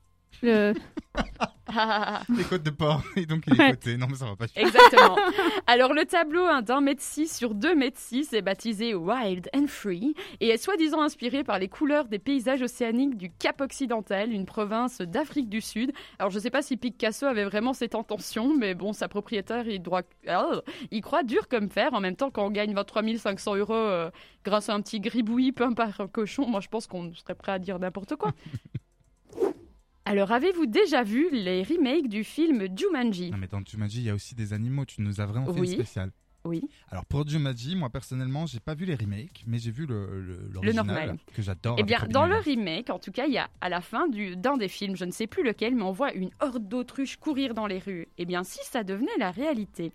[0.42, 0.74] Le-
[2.36, 3.02] Les côtes de porc.
[3.16, 3.70] Et donc il est Ouais.
[3.70, 3.96] coté.
[3.96, 4.46] Non mais ça va pas.
[4.56, 5.16] Exactement.
[5.66, 9.66] Alors le tableau hein, d'un mètre six sur deux mètres six est baptisé Wild and
[9.68, 14.46] Free et est soi-disant inspiré par les couleurs des paysages océaniques du Cap Occidental, une
[14.46, 15.92] province d'Afrique du Sud.
[16.18, 19.80] Alors je sais pas si Picasso avait vraiment cette intention, mais bon, sa propriétaire il,
[19.82, 20.02] doit...
[20.26, 21.94] Ah, il croit dur comme fer.
[21.94, 24.10] En même temps, quand on gagne 23 500 euros euh,
[24.44, 27.52] grâce à un petit gribouillis peint par un cochon, moi je pense qu'on serait prêt
[27.52, 28.32] à dire n'importe quoi.
[30.04, 33.30] Alors, avez-vous déjà vu les remakes du film Jumanji?
[33.30, 34.84] Non mais dans Jumanji, il y a aussi des animaux.
[34.84, 35.68] Tu nous as vraiment fait Oui.
[35.68, 36.10] une spéciale.
[36.46, 36.62] Oui.
[36.88, 40.22] Alors pour Jumanji, moi personnellement, j'ai pas vu les remakes, mais j'ai vu le
[40.62, 41.18] le, normal.
[41.34, 41.76] que j'adore.
[41.78, 44.36] Eh bien, dans le remake, en tout cas, il y a à la fin du-
[44.36, 47.52] d'un des films, je ne sais plus lequel, mais on voit une horde d'autruches courir
[47.52, 48.08] dans les rues.
[48.16, 49.92] Eh bien, si ça devenait la réalité,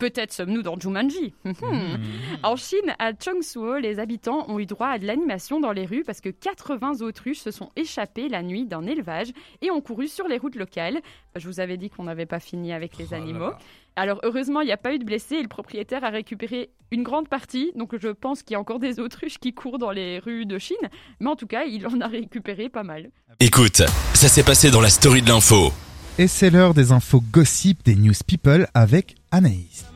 [0.00, 1.34] peut-être sommes-nous dans Jumanji.
[1.44, 2.00] Mhm.
[2.42, 6.02] En Chine, à Chongsuo, les habitants ont eu droit à de l'animation dans les rues
[6.04, 9.28] parce que 80 autruches se sont échappées la nuit d'un élevage
[9.60, 11.00] et ont couru sur les routes locales.
[11.36, 13.52] Je vous avais dit qu'on n'avait pas fini avec les Oh animaux.
[13.94, 17.02] Alors heureusement, il n'y a pas eu de blessés et le propriétaire a récupéré une
[17.02, 17.72] grande partie.
[17.76, 20.58] Donc je pense qu'il y a encore des autruches qui courent dans les rues de
[20.58, 20.76] Chine.
[21.20, 23.10] Mais en tout cas, il en a récupéré pas mal.
[23.38, 23.82] Écoute,
[24.14, 25.72] ça s'est passé dans la story de l'info.
[26.18, 29.89] Et c'est l'heure des infos gossip des News People avec Anaïs.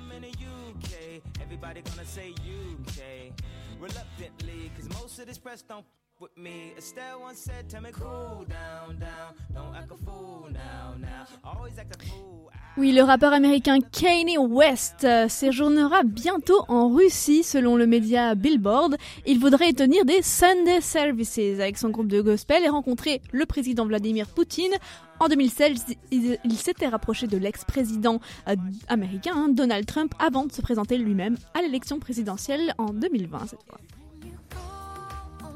[12.76, 18.96] Oui, le rappeur américain Kanye West euh, séjournera bientôt en Russie selon le média Billboard.
[19.26, 23.86] Il voudrait tenir des Sunday Services avec son groupe de gospel et rencontrer le président
[23.86, 24.72] Vladimir Poutine.
[25.20, 28.56] En 2016, il, il s'était rapproché de l'ex-président euh,
[28.88, 33.62] américain hein, Donald Trump avant de se présenter lui-même à l'élection présidentielle en 2020 cette
[33.62, 33.78] fois.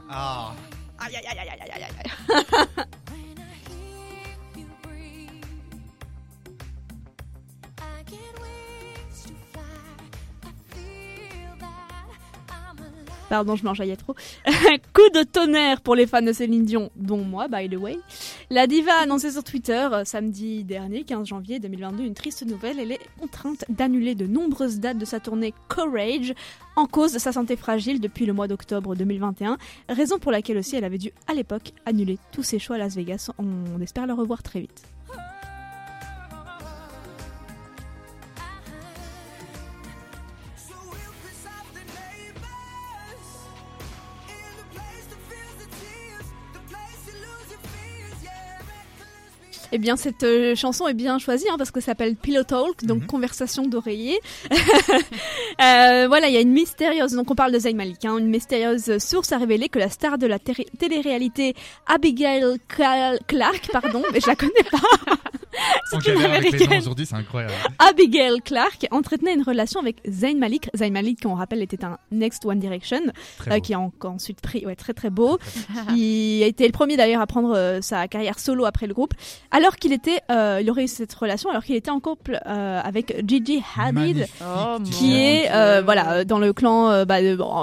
[0.08, 0.56] 啊！
[0.98, 2.10] 哎呀呀呀呀呀呀呀呀呀！
[2.26, 2.88] 哈哈。
[13.28, 14.14] Pardon, je m'enjaillais trop.
[14.94, 17.98] Coup de tonnerre pour les fans de Céline Dion, dont moi, by the way.
[18.50, 22.78] La diva a annoncé sur Twitter euh, samedi dernier, 15 janvier 2022, une triste nouvelle.
[22.78, 26.34] Elle est contrainte d'annuler de nombreuses dates de sa tournée Courage
[26.76, 29.58] en cause de sa santé fragile depuis le mois d'octobre 2021.
[29.88, 32.94] Raison pour laquelle aussi elle avait dû à l'époque annuler tous ses choix à Las
[32.94, 33.30] Vegas.
[33.38, 34.84] On espère la revoir très vite.
[49.72, 52.84] Eh bien, cette euh, chanson est bien choisie hein, parce que ça s'appelle Pillow Talk,
[52.84, 53.06] donc Mhm.
[53.06, 54.18] conversation d'oreiller.
[55.60, 58.28] Euh, voilà, il y a une mystérieuse, donc on parle de Zayn Malik, hein, une
[58.28, 61.54] mystérieuse source a révélé que la star de la té- télé-réalité
[61.86, 64.78] Abigail Cla- Clark, pardon, mais je la connais pas.
[65.90, 66.78] C'est une américaine.
[66.80, 67.52] aujourd'hui, c'est incroyable.
[67.78, 70.68] Abigail Clark entretenait une relation avec Zayn Malik.
[70.76, 73.00] Zayn Malik, qu'on rappelle, était un Next One Direction,
[73.50, 75.38] euh, qui a en- ensuite pris, ouais, très très beau.
[75.96, 79.14] il a été le premier d'ailleurs à prendre euh, sa carrière solo après le groupe,
[79.50, 82.80] alors qu'il était, euh, il aurait eu cette relation alors qu'il était en couple euh,
[82.82, 83.94] avec Gigi Hadid.
[83.94, 84.34] Magnifique.
[84.42, 87.20] Oh, Qui mon est euh, voilà dans le clan euh, bah,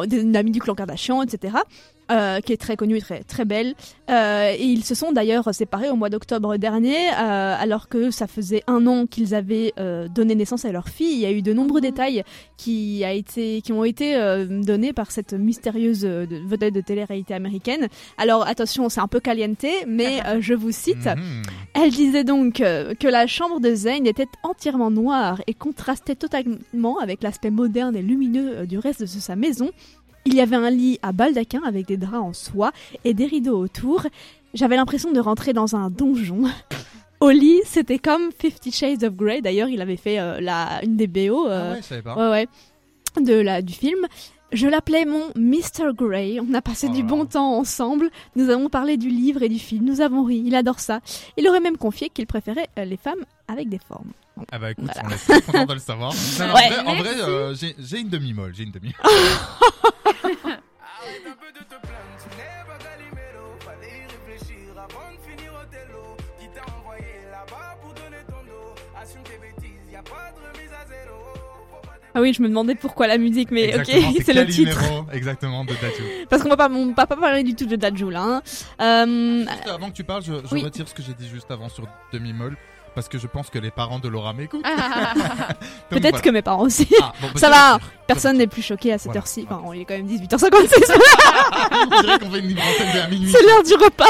[0.08, 1.56] d'une amie du clan Kardashian etc
[2.12, 3.74] euh, qui est très connue et très très belle.
[4.10, 8.28] Euh, et ils se sont d'ailleurs séparés au mois d'octobre dernier euh, alors que ça
[8.28, 11.14] faisait un an qu'ils avaient euh, donné naissance à leur fille.
[11.14, 12.24] Il y a eu de nombreux détails
[12.58, 17.34] qui a été qui ont été euh, donnés par cette mystérieuse de- vedette de télé-réalité
[17.34, 17.88] américaine.
[18.18, 21.06] Alors attention c'est un peu caliente mais euh, je vous cite.
[21.06, 21.42] Mhm.
[21.74, 27.24] elle disait donc que la chambre de Zayn était entièrement noire et contrastait totalement avec
[27.24, 29.70] l'aspect moderne et lumineux du reste de sa maison.
[30.26, 32.72] Il y avait un lit à baldaquin avec des draps en soie
[33.04, 34.08] et des rideaux autour.
[34.56, 36.46] J'avais l'impression de rentrer dans un donjon.
[37.20, 39.42] Au lit, c'était comme Fifty Shades of Grey.
[39.42, 41.46] D'ailleurs, il avait fait euh, la, une des BO.
[41.48, 42.16] Ah euh, ouais, je savais pas.
[42.16, 43.24] Ouais, ouais.
[43.24, 44.08] De la, du film.
[44.56, 45.94] Je l'appelais mon Mr.
[45.94, 46.38] Grey.
[46.40, 48.10] On a passé Oh du là bon temps ensemble.
[48.36, 49.86] Nous avons parlé du livre et du film.
[49.86, 50.42] Nous avons ri.
[50.46, 51.02] Il adore ça.
[51.38, 54.12] Il aurait même confié qu'il préférait euh, les femmes avec des formes.
[54.52, 55.02] Ah bah écoute, Voilà.
[55.08, 56.14] on est très content de le savoir.
[56.14, 56.62] Non, non, Ouais.
[56.64, 57.22] En vrai, en vrai, Merci.
[57.30, 58.94] euh, j'ai j'ai une demi-molle, j'ai une demi.
[59.04, 59.18] Arrête
[60.44, 63.56] un peu de te plaindre, tu n'es pas Calimero.
[63.60, 66.04] Fallait y réfléchir avant de finir au télo.
[66.40, 68.74] Qui t'a envoyé là-bas pour donner ton dos.
[69.02, 70.45] Assume tes bêtises, y a pas de
[72.16, 74.80] Ah oui, je me demandais pourquoi la musique, mais Exactement, ok, c'est le titre.
[75.12, 76.04] Exactement, de Dadju.
[76.30, 78.22] Parce qu'on va pas, on va pas parler du tout de Dajou là.
[78.22, 78.42] hein.
[78.82, 80.64] Euh, Juste avant que tu parles, je, je Oui.
[80.64, 82.56] retire ce que j'ai dit juste avant sur demi-molle.
[82.96, 84.64] Parce que je pense que les parents de Laura m'écoutent.
[84.64, 85.14] Ah,
[85.90, 86.22] Peut-être voilà.
[86.22, 86.88] que mes parents aussi.
[87.02, 87.78] Ah, bon, bah, Ça va.
[88.08, 89.46] Personne n'est plus choqué à cette Voilà, heure-ci.
[89.50, 89.64] voilà.
[89.64, 90.94] Enfin, il est quand même 18h56.
[91.92, 93.30] On dirait qu'on fait une libre antenne vers minuit.
[93.30, 94.06] c'est l'heure du repas.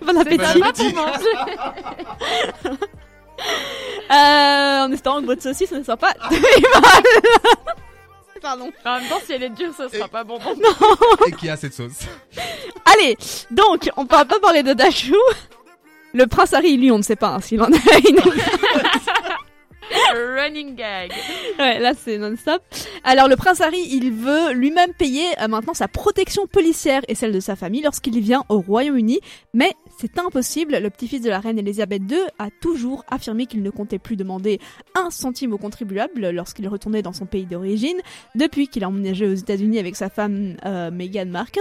[0.00, 0.38] bon appétit.
[0.38, 0.92] Bon pas appétit.
[0.94, 2.78] pour manger.
[4.10, 6.14] Euh, en espérant que votre saucisse ne soit pas.
[8.42, 8.70] Pardon.
[8.84, 10.38] En même temps, si elle est dure, ça sera pas bon.
[11.26, 12.06] Et qui a cette sauce?
[12.84, 13.16] Allez,
[13.50, 15.14] donc, on va pas parler de Dachou.
[16.12, 18.18] Le prince Harry, lui, on ne sait pas hein, s'il en a une.
[20.36, 21.12] Running gag.
[21.58, 22.62] Ouais, là c'est non-stop.
[23.04, 27.32] Alors le prince Harry, il veut lui-même payer euh, maintenant sa protection policière et celle
[27.32, 29.20] de sa famille lorsqu'il vient au Royaume-Uni,
[29.54, 30.78] mais c'est impossible.
[30.78, 34.60] Le petit-fils de la reine Elisabeth II a toujours affirmé qu'il ne comptait plus demander
[34.94, 37.98] un centime aux contribuables lorsqu'il retournait dans son pays d'origine.
[38.34, 41.60] Depuis qu'il a emménagé aux États-Unis avec sa femme euh, Meghan Markle,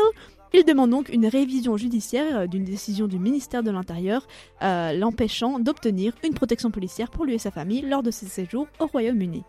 [0.54, 4.28] il demande donc une révision judiciaire euh, d'une décision du ministère de l'Intérieur
[4.62, 8.68] euh, l'empêchant d'obtenir une protection policière pour lui et sa famille lors de ses séjours
[8.80, 9.44] au Royaume-Uni.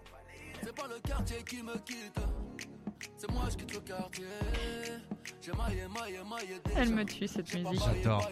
[5.43, 5.51] Qui.
[6.77, 7.81] Elle me tue cette musique.
[8.03, 8.31] J'adore.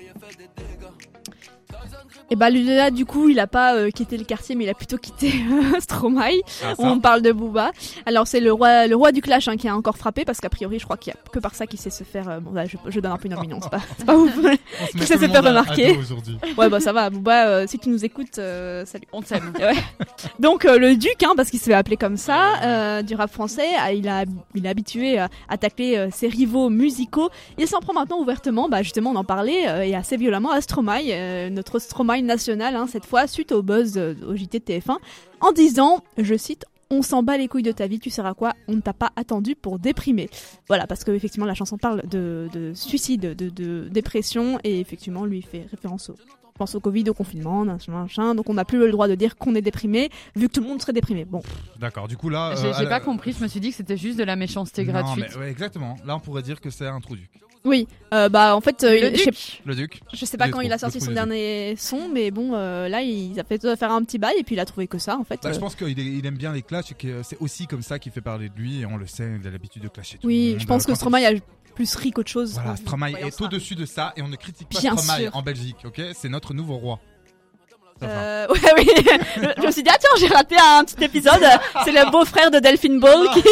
[2.30, 4.70] Et bah lui là du coup il a pas euh, quitté le quartier mais il
[4.70, 6.40] a plutôt quitté euh, Stromae.
[6.64, 6.74] Ah.
[6.78, 7.70] On parle de Booba.
[8.06, 10.48] Alors c'est le roi le roi du clash hein, qui a encore frappé parce qu'a
[10.50, 12.52] priori je crois qu'il y a que par ça qu'il sait se faire euh, bon
[12.52, 14.34] là je, je donne un peu une opinion c'est pas c'est pas ouf.
[14.34, 15.96] Se fait monde à- à remarquer.
[16.58, 19.06] ouais bah ça va Booba euh, si tu nous écoutes euh, salut.
[19.12, 19.52] On t'aime.
[20.40, 23.30] Donc euh, le duc, hein, parce qu'il se fait appeler comme ça, euh, du rap
[23.30, 26.99] français, il a, il est habitué à attaquer euh, ses rivaux musicaux.
[27.58, 30.60] Il s'en prend maintenant ouvertement, bah justement on en parlait, euh, et assez violemment à
[30.60, 34.64] Stromae, euh, notre Stromae national, hein, cette fois suite au buzz euh, au JT de
[34.64, 34.96] TF1,
[35.40, 36.64] en disant, je cite.
[36.92, 38.52] On s'en bat les couilles de ta vie, tu seras quoi?
[38.66, 40.28] On ne t'a pas attendu pour déprimer.
[40.66, 45.24] Voilà, parce que effectivement la chanson parle de, de suicide, de, de dépression, et effectivement
[45.24, 46.16] lui fait référence au,
[46.60, 48.34] pense au Covid, au confinement, machin, machin.
[48.34, 50.68] Donc on n'a plus le droit de dire qu'on est déprimé, vu que tout le
[50.68, 51.24] monde serait déprimé.
[51.24, 51.42] Bon,
[51.78, 52.54] D'accord, du coup là.
[52.54, 54.36] J'ai euh, j'ai pas la- compris, je me suis dit que c'était juste de la
[54.36, 55.24] méchanceté Non, gratuite.
[55.30, 55.96] mais ouais, exactement.
[56.04, 57.16] Là, on pourrait dire que c'est un trou.
[57.64, 59.62] Oui, euh, bah en fait, euh, Le je sais- duc.
[59.66, 60.00] Le duc.
[60.12, 63.02] je sais pas Le quand il a sorti son dernier son, mais bon, euh, là
[63.02, 65.24] il a fait faire un petit bail et puis il a trouvé que ça en
[65.24, 65.40] fait.
[65.42, 65.60] Bah, je euh.
[65.60, 68.20] pense qu'il il aime bien les clashs et que c'est aussi comme ça qu'il fait
[68.22, 70.50] parler de lui et on le sait, il a l'habitude de clasher tout le Oui,
[70.52, 70.60] monde.
[70.60, 71.32] je pense que Stromae a
[71.74, 72.54] plus ri qu'autre chose.
[72.54, 75.36] Voilà, Stromae est au-dessus de ça et on ne critique pas Bien Stromae sûr.
[75.36, 76.00] en Belgique, ok?
[76.14, 76.98] C'est notre nouveau roi.
[78.02, 78.88] Euh, ouais, oui.
[79.36, 81.42] je, je me suis dit, ah tiens, j'ai raté un petit épisode.
[81.84, 83.42] C'est le beau-frère de Delphine Ball qui.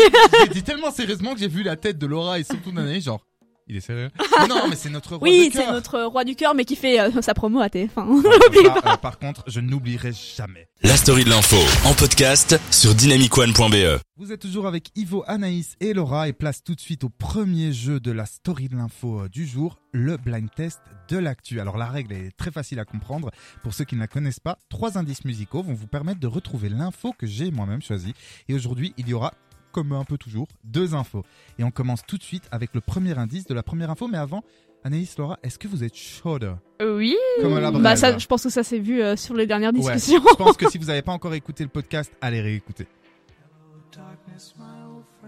[0.44, 3.20] J'ai dit tellement sérieusement que j'ai vu la tête de Laura et surtout Nanae, genre,
[3.68, 4.08] Il est sérieux
[4.40, 5.64] Mais Non, mais c'est notre roi Oui, de cœur.
[5.66, 7.88] c'est notre roi du cœur, mais qui fait euh, sa promo à TF1.
[7.96, 10.68] Ah, euh, par contre, je n'oublierai jamais.
[10.82, 14.00] La story de l'info en podcast sur dynamicone.be.
[14.16, 17.72] Vous êtes toujours avec Ivo, Anaïs et Laura et place tout de suite au premier
[17.72, 21.60] jeu de la story de l'info euh, du jour, le blind test de l'actu.
[21.60, 23.30] Alors la règle est très facile à comprendre.
[23.62, 26.68] Pour ceux qui ne la connaissent pas, trois indices musicaux vont vous permettre de retrouver
[26.68, 28.14] l'info que j'ai moi-même choisie.
[28.48, 29.34] Et aujourd'hui, il y aura,
[29.78, 31.24] comme un peu toujours, deux infos.
[31.58, 34.08] Et on commence tout de suite avec le premier indice de la première info.
[34.08, 34.42] Mais avant,
[34.82, 37.14] Anaïs, Laura, est-ce que vous êtes chaude Oui.
[37.40, 39.72] Comme à la bah ça, je pense que ça s'est vu euh, sur les dernières
[39.72, 40.20] Ouais, discussions.
[40.30, 42.86] je pense que si vous n'avez pas encore écouté le podcast, allez réécouter.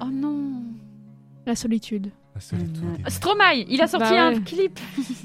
[0.01, 0.65] Oh non.
[1.47, 2.11] La solitude.
[2.35, 3.09] La solitude.
[3.09, 4.41] Stromae, il a sorti Bah un ouais.
[4.43, 4.81] clip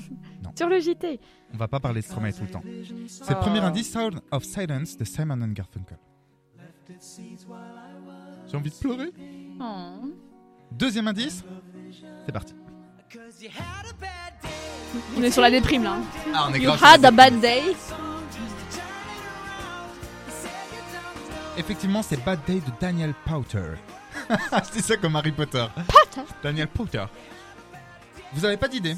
[0.56, 1.20] sur le JT.
[1.54, 2.64] On va pas parler de Stromae tout le temps.
[3.08, 3.42] C'est le Oh.
[3.42, 5.98] premier indice, Sound of Silence de Simon and Garfunkel.
[8.48, 9.12] J'ai envie de pleurer.
[9.60, 10.12] Oh.
[10.72, 11.44] Deuxième indice,
[12.26, 12.54] c'est parti.
[15.18, 15.98] On est sur la déprime là.
[16.34, 17.62] Ah, on est You grave had a bad day.
[21.58, 23.76] Effectivement, c'est Bad Day de Daniel Powter.
[24.74, 25.66] c'est ça comme Harry Potter.
[26.44, 27.06] Daniel Powter.
[28.34, 28.98] Vous avez pas d'idée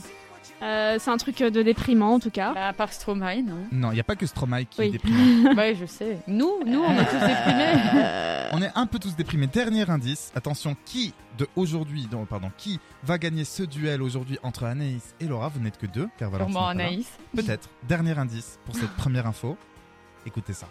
[0.63, 2.53] Euh, c'est un truc de déprimant en tout cas.
[2.53, 3.67] Bah, à part Stromae, non.
[3.71, 4.91] Non, il n'y a pas que Stromae qui est Oui.
[4.91, 5.53] déprimé.
[5.55, 6.17] ouais, je sais.
[6.27, 7.73] Nous, nous, on est tous déprimés.
[8.53, 9.47] On est un peu tous déprimés.
[9.47, 10.31] Dernier indice.
[10.33, 15.25] Attention, qui de aujourd'hui, non, pardon, qui va gagner ce duel aujourd'hui entre Anaïs et
[15.25, 15.49] Laura?
[15.49, 16.67] Vous n'êtes que deux, car Sûrement là.
[16.69, 17.09] Anaïs.
[17.35, 17.67] Peut-être.
[17.83, 19.57] Dernier indice pour cette première info.
[20.25, 20.67] Écoutez ça.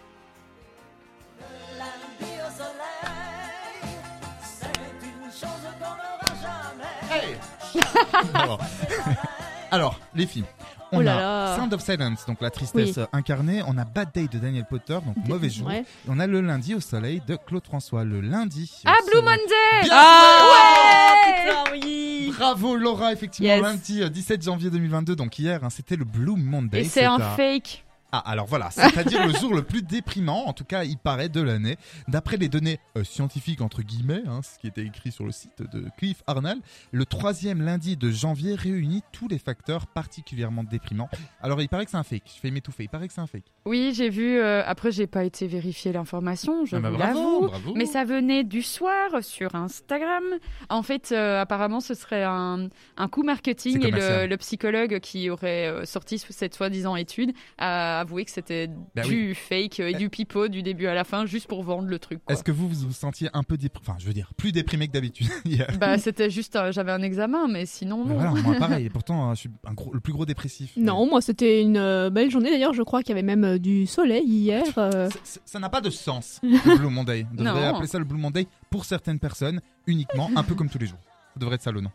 [8.33, 8.59] Alors,
[9.71, 10.45] Alors, les filles,
[10.91, 11.55] on Oh là a là.
[11.57, 13.01] Sound of Silence, donc la tristesse Oui.
[13.03, 13.61] euh, incarnée.
[13.67, 15.67] On a Bad Day de Daniel Potter, donc mauvais jour.
[15.67, 15.81] Ouais.
[15.81, 18.03] Et on a le lundi au soleil de Claude François.
[18.05, 18.71] Le lundi.
[18.85, 19.25] Ah, Blue soleil.
[19.25, 22.33] Monday Bien Ah ouais putain, oui.
[22.37, 23.61] Bravo Laura, effectivement, Yes.
[23.61, 26.81] lundi euh, 17 janvier 2022, donc hier, hein, c'était le Blue Monday.
[26.81, 27.83] Et c'est un à- fake.
[28.25, 31.39] Ah, alors voilà, c'est-à-dire le jour le plus déprimant, en tout cas, il paraît, de
[31.41, 31.77] l'année.
[32.07, 35.61] D'après les données euh, scientifiques, entre guillemets, hein, ce qui était écrit sur le site
[35.61, 36.57] de Cliff Arnall,
[36.91, 41.09] le troisième lundi de janvier réunit tous les facteurs particulièrement déprimants.
[41.41, 42.23] Alors, il paraît que c'est un fake.
[42.33, 42.83] Je fais m'étouffer.
[42.83, 43.43] Il paraît que c'est un fake.
[43.65, 44.37] Oui, j'ai vu.
[44.39, 47.47] euh, après, j'ai pas été vérifier l'information, je Ah bah vous l'avoue.
[47.47, 47.73] bravo.
[47.75, 50.23] Mais ça venait du soir sur Instagram.
[50.69, 55.29] En fait, euh, apparemment, ce serait un, un coup marketing et le, le psychologue qui
[55.29, 60.09] aurait euh, sorti cette soi-disant étude a avoué que c'était Bah du fake et du
[60.09, 62.19] pipeau du début à la fin juste pour vendre le truc.
[62.29, 64.93] Est-ce que vous vous sentiez un peu déprimé Enfin, je veux dire, plus déprimé que
[64.93, 65.67] d'habitude hier?
[65.79, 68.19] Bah, c'était juste, euh, j'avais un examen, mais sinon Mais non.
[68.31, 68.85] voilà, moi pareil.
[68.85, 70.71] Et pourtant, euh, je suis un gros- le plus gros dépressif.
[70.77, 72.49] Non, moi c'était une euh, belle journée.
[72.49, 74.63] D'ailleurs, je crois qu'il y avait même euh, du soleil hier.
[74.77, 75.09] euh.
[75.23, 77.25] C'est- Ça n'a pas de sens, le Blue Monday.
[77.37, 80.79] On devrait appeler ça le Blue Monday pour certaines personnes, uniquement, un peu comme tous
[80.79, 80.99] les jours.
[81.33, 81.91] Ça devrait être ça le nom.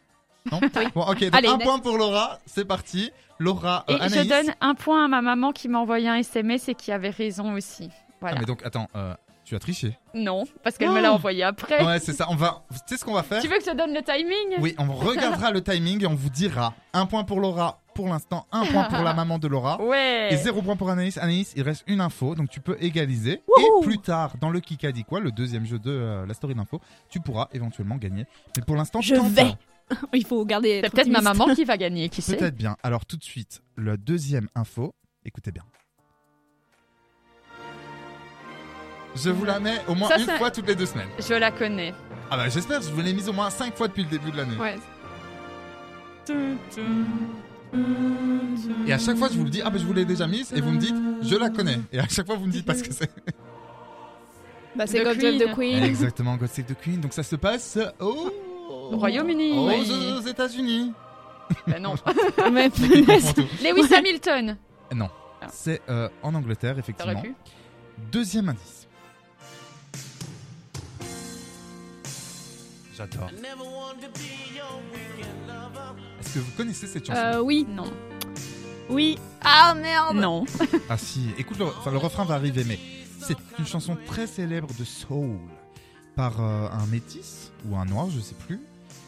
[0.50, 0.60] Non
[0.94, 1.64] Bon, ok, donc Allez, un next.
[1.66, 3.10] point pour Laura, c'est parti.
[3.38, 4.28] Laura, euh, Et je Anaïs.
[4.28, 7.54] donne un point à ma maman qui m'a envoyé un SMS et qui avait raison
[7.54, 7.88] aussi.
[7.90, 8.38] Ah, Voilà.
[8.40, 9.98] mais donc, attends, euh, tu as triché.
[10.14, 11.84] Non, parce qu'elle me l'a envoyé après.
[11.84, 12.26] Ouais, c'est ça.
[12.30, 12.62] On va.
[12.70, 14.60] Tu sais ce qu'on va faire Tu veux que je te donne le timing?
[14.60, 18.46] Oui, on regardera le timing et on vous dira un point pour Laura pour l'instant,
[18.52, 19.78] un point pour la maman de Laura.
[19.82, 20.28] Ouais.
[20.30, 21.18] Et zéro point pour Anaïs.
[21.18, 23.42] Anaïs, il reste une info, donc tu peux égaliser.
[23.48, 26.54] Wouhou Et plus tard, dans le Kikadi quoi, le deuxième jeu de euh, la story
[26.54, 28.24] d'info, tu pourras éventuellement gagner.
[28.56, 29.54] Mais pour l'instant, Je vais.
[30.12, 30.80] Il faut garder.
[30.80, 32.36] C'est être peut-être ma maman qui va gagner, qui sait.
[32.36, 32.76] Peut-être bien.
[32.82, 34.94] Alors tout de suite, la deuxième info.
[35.24, 35.64] Écoutez bien.
[39.14, 41.08] Je vous la mets au moins Ça, une c'est- fois toutes les deux semaines.
[41.18, 41.92] Je la connais.
[42.30, 44.36] Ah bah j'espère, je vous l'ai mise au moins cinq fois depuis le début de
[44.38, 44.56] l'année.
[44.56, 44.76] Ouais.
[48.86, 50.52] Et à chaque fois je vous le dis, ah bah je vous l'ai déjà mise,
[50.54, 51.78] et vous me dites, je la connais.
[51.92, 53.10] Et à chaque fois vous me dites pas ce que c'est.
[54.74, 55.38] Bah, c'est The God Save Queen.
[55.50, 55.82] the Queen.
[55.84, 57.00] Exactement, God Save the Queen.
[57.00, 58.32] Donc ça se passe au...
[58.92, 59.52] Au Royaume-Uni.
[59.58, 60.12] Aux, Oui.
[60.18, 60.92] aux États-Unis.
[61.66, 61.94] Bah non.
[62.52, 62.70] Mais-.
[63.62, 64.56] Lewis Hamilton.
[64.94, 65.08] Non,
[65.40, 65.46] Ah.
[65.52, 67.22] c'est euh, en Angleterre effectivement.
[68.10, 68.86] Deuxième indice.
[72.96, 73.30] J'adore.
[76.20, 77.20] Est-ce que vous connaissez cette chanson?
[77.20, 77.66] Euh, oui.
[77.68, 77.90] Non.
[78.88, 79.18] Oui.
[79.42, 80.16] Ah merde.
[80.16, 80.44] Non.
[80.88, 82.78] Ah si, écoute, le, enfin, le refrain va arriver, mais
[83.20, 85.38] c'est une chanson très célèbre de soul
[86.16, 88.60] par euh, un métis ou un noir, je sais plus,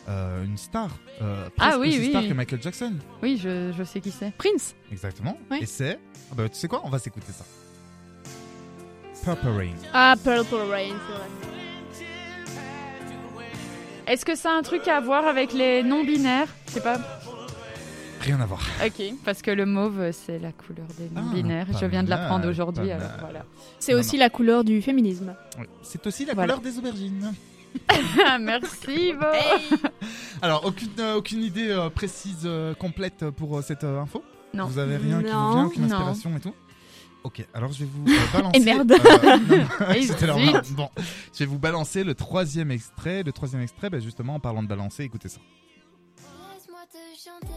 [0.09, 0.88] euh, une star,
[1.23, 2.11] euh, Ah presque oui, aussi oui.
[2.11, 2.93] star que Michael Jackson.
[3.23, 4.33] Oui, je, je sais qui c'est.
[4.37, 4.75] Prince.
[4.93, 5.38] Exactement.
[5.51, 5.59] Oui.
[5.62, 5.99] Et c'est,
[6.31, 7.45] ah bah, tu sais quoi, on va s'écouter ça.
[9.25, 9.75] Purple Rain.
[9.95, 12.05] Ah, Purple Rain, c'est vrai.
[14.07, 16.48] Est-ce que ça a un truc à voir avec les non-binaires?
[16.69, 16.98] Je sais pas.
[18.21, 18.61] Rien à voir.
[18.85, 21.67] Ok, parce que le mauve, c'est la couleur des non-binaires.
[21.67, 23.44] pas je viens de l'apprendre aujourd'hui, alors voilà.
[23.79, 25.35] C'est Non, aussi la couleur du féminisme.
[25.59, 25.67] Oui.
[25.83, 26.55] C'est aussi la Voilà.
[26.55, 27.33] couleur des aubergines.
[28.40, 29.12] Merci.
[30.42, 34.22] Alors, aucune, euh, aucune idée euh, précise, euh, complète pour euh, cette euh, info
[34.52, 34.66] Non.
[34.66, 35.52] Vous avez rien qui vous Non.
[35.54, 35.94] vient, aucune Non.
[35.94, 36.54] inspiration et tout
[37.25, 38.58] Ok, alors je vais vous euh, balancer.
[38.58, 38.92] Et merde.
[38.92, 40.70] euh, C'était leur marque.
[40.72, 40.90] Bon,
[41.33, 43.22] je vais vous balancer le troisième extrait.
[43.22, 45.40] Le troisième extrait, bah, justement, en parlant de balancer, écoutez ça.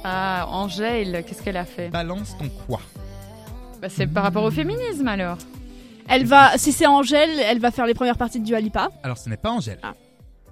[0.04, 2.80] Ah, Angèle, qu'est-ce qu'elle a fait Balance ton quoi
[3.82, 5.38] bah, C'est par rapport au féminisme alors.
[6.08, 8.90] Elle va, si c'est Angèle, elle va faire les premières parties de Dua Lipa.
[9.04, 9.80] Alors, ce n'est pas Angèle.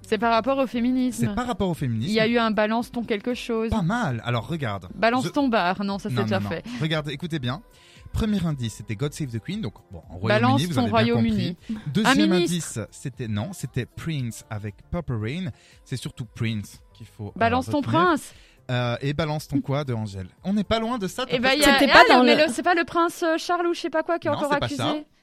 [0.06, 1.26] C'est par rapport au féminisme.
[1.28, 2.08] C'est par rapport au féminisme.
[2.10, 3.70] Il y a eu un balance ton quelque chose.
[3.70, 4.22] Pas mal.
[4.24, 4.88] Alors, regarde.
[4.94, 5.82] Balance ton bar.
[5.84, 6.50] Non, ça c'est déjà non, non.
[6.50, 6.64] fait.
[6.80, 7.60] Regarde, écoutez bien.
[8.12, 11.56] Premier indice, c'était God Save the Queen, donc bon, en Balance Royaume-Uni, vous bien Royaume-Uni.
[11.92, 15.50] Deuxième Un indice, c'était non, c'était Prince avec Purple Rain.
[15.84, 17.26] C'est surtout Prince qu'il faut.
[17.28, 18.32] euh, Balance ton prince.
[18.70, 20.28] Euh, et balance ton quoi de Angèle?
[20.44, 21.24] On n'est pas loin de ça.
[21.28, 21.78] Et bah, il y a...
[21.78, 23.80] C'était Ah, pas dans mais le- le- c'est pas le prince euh, Charles ou je
[23.80, 24.82] sais pas quoi qui est Non, encore accusé.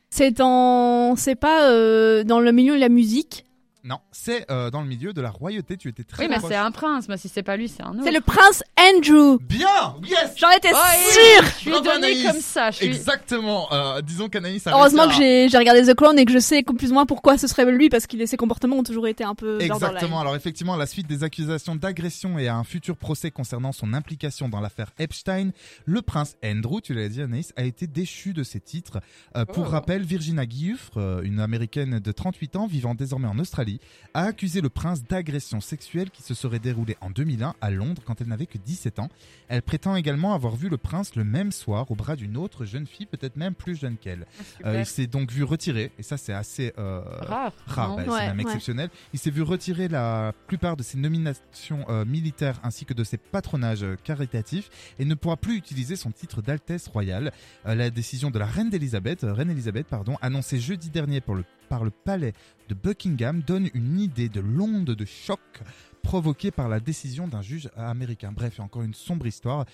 [0.09, 3.45] C'est en, c'est pas euh, dans le milieu de la musique.
[3.84, 5.75] Non, c'est euh, dans le milieu de la royauté.
[5.75, 6.49] Tu étais très Oui, mais proche.
[6.51, 7.07] c'est un prince.
[7.09, 8.03] Mais si c'est pas lui, c'est un autre.
[8.05, 9.38] C'est le prince Andrew.
[9.41, 10.31] Bien, yes.
[10.38, 11.43] J'en étais Oh, et sûre.
[11.43, 12.23] Je suis Bravo, donné Anaïs.
[12.31, 12.71] comme ça.
[12.71, 12.86] Je suis...
[12.86, 13.67] Exactement.
[13.73, 16.63] Euh, disons qu'Anaïs a Heureusement que j'ai j'ai regardé The Crown et que je sais
[16.63, 19.36] plus ou moins pourquoi ce serait lui parce que ses comportements ont toujours été un
[19.36, 20.19] peu Exactement.
[20.21, 23.93] Alors effectivement, à la suite des accusations d'agression et à un futur procès concernant son
[23.93, 25.49] implication dans l'affaire Epstein,
[25.86, 28.99] le prince Andrew, tu l'as dit Anaïs, a été déchu de ses titres.
[29.36, 29.69] Euh, pour Oh.
[29.71, 33.72] rappel, Virginia Giuffre, euh, une américaine de 38 ans vivant désormais en Australie,
[34.13, 38.21] a accusé le prince d'agression sexuelle qui se serait déroulée en 2001 à Londres quand
[38.21, 39.09] elle n'avait que 17 ans.
[39.47, 42.86] Elle prétend également avoir vu le prince le même soir au bras d'une autre jeune
[42.88, 44.26] fille, peut-être même plus jeune qu'elle.
[44.55, 44.67] Super.
[44.67, 47.53] Euh, il s'est donc vu retirer, et ça c'est assez euh, Rare.
[47.65, 48.43] rare, bah, c'est même ouais.
[48.43, 48.89] exceptionnel.
[49.13, 53.17] Il s'est vu retirer la plupart de ses nominations euh, militaires ainsi que de ses
[53.17, 54.69] patronages euh, caritatifs
[54.99, 57.32] et ne pourra plus utiliser son titre d'Altesse royale.
[57.65, 61.36] Euh, la décision de la reine d'Elisabeth, euh, reine Elisabeth, pardon, annoncée jeudi dernier pour
[61.36, 62.34] le- par le palais
[62.70, 65.39] de Buckingham, donne une idée de l'onde de choc
[66.01, 68.32] provoquée par la décision d'un juge américain.
[68.34, 69.66] Bref, encore une sombre histoire.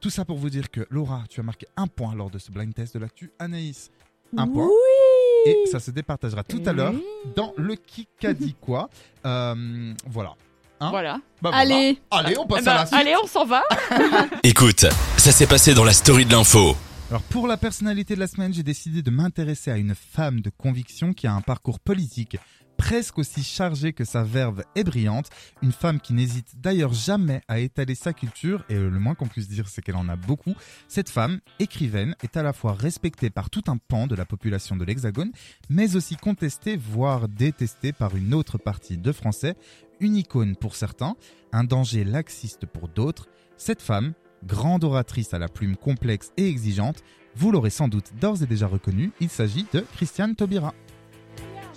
[0.00, 2.50] Tout ça pour vous dire que Laura, tu as marqué un point lors de ce
[2.50, 3.32] blind test de l'actu.
[3.38, 3.90] Anaïs,
[4.36, 4.66] un point.
[4.66, 5.50] Oui.
[5.50, 6.94] Et ça se départagera tout à l'heure
[7.36, 8.90] dans le qui a dit quoi.
[9.24, 10.34] Euh, voilà.
[10.80, 11.14] Hein Voilà.
[11.42, 11.56] Bah, voilà.
[11.58, 11.98] Allez.
[12.10, 13.00] Allez, on passe Eh ben, à la suite.
[13.00, 13.62] allez, on s'en va.
[14.44, 14.84] Écoute,
[15.16, 16.76] ça s'est passé dans la story de l'info.
[17.10, 20.50] Alors pour la personnalité de la semaine, j'ai décidé de m'intéresser à une femme de
[20.50, 22.36] conviction qui a un parcours politique
[22.76, 25.30] presque aussi chargé que sa verve est brillante,
[25.62, 29.48] une femme qui n'hésite d'ailleurs jamais à étaler sa culture, et le moins qu'on puisse
[29.48, 30.54] dire c'est qu'elle en a beaucoup.
[30.86, 34.76] Cette femme, écrivaine, est à la fois respectée par tout un pan de la population
[34.76, 35.32] de l'Hexagone,
[35.70, 39.56] mais aussi contestée, voire détestée par une autre partie de Français,
[39.98, 41.16] une icône pour certains,
[41.52, 43.28] un danger laxiste pour d'autres.
[43.56, 44.12] Cette femme,
[44.44, 47.02] grande oratrice à la plume complexe et exigeante,
[47.34, 50.74] vous l'aurez sans doute d'ores et déjà reconnue, il s'agit de Christiane Taubira.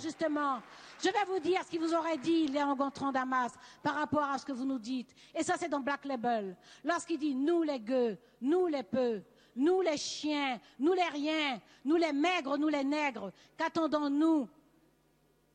[0.02, 0.58] Justement,
[1.02, 3.52] je vais vous dire ce qu'il vous aurait dit, Léon Gontran Damas,
[3.82, 5.14] par rapport à ce que vous nous dites.
[5.38, 6.56] Et ça, c'est dans Black Label.
[6.84, 9.22] Lorsqu'il dit nous les gueux, nous les peu,
[9.56, 14.48] nous les chiens, nous les riens, nous les maigres, nous les nègres, qu'attendons-nous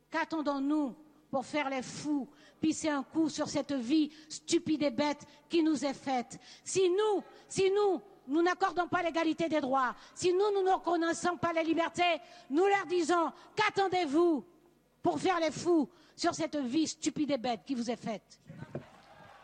[0.10, 0.96] Qu'attendons-nous
[1.30, 2.28] pour faire les fous,
[2.60, 6.40] pisser un coup sur cette vie stupide et bête qui nous est faite.
[6.64, 11.38] Si nous, si nous, nous n'accordons pas l'égalité des droits, si nous, nous ne reconnaissons
[11.38, 14.46] pas les libertés, nous leur disons qu'attendez-vous
[15.02, 18.40] pour faire les fous sur cette vie stupide et bête qui vous est faite?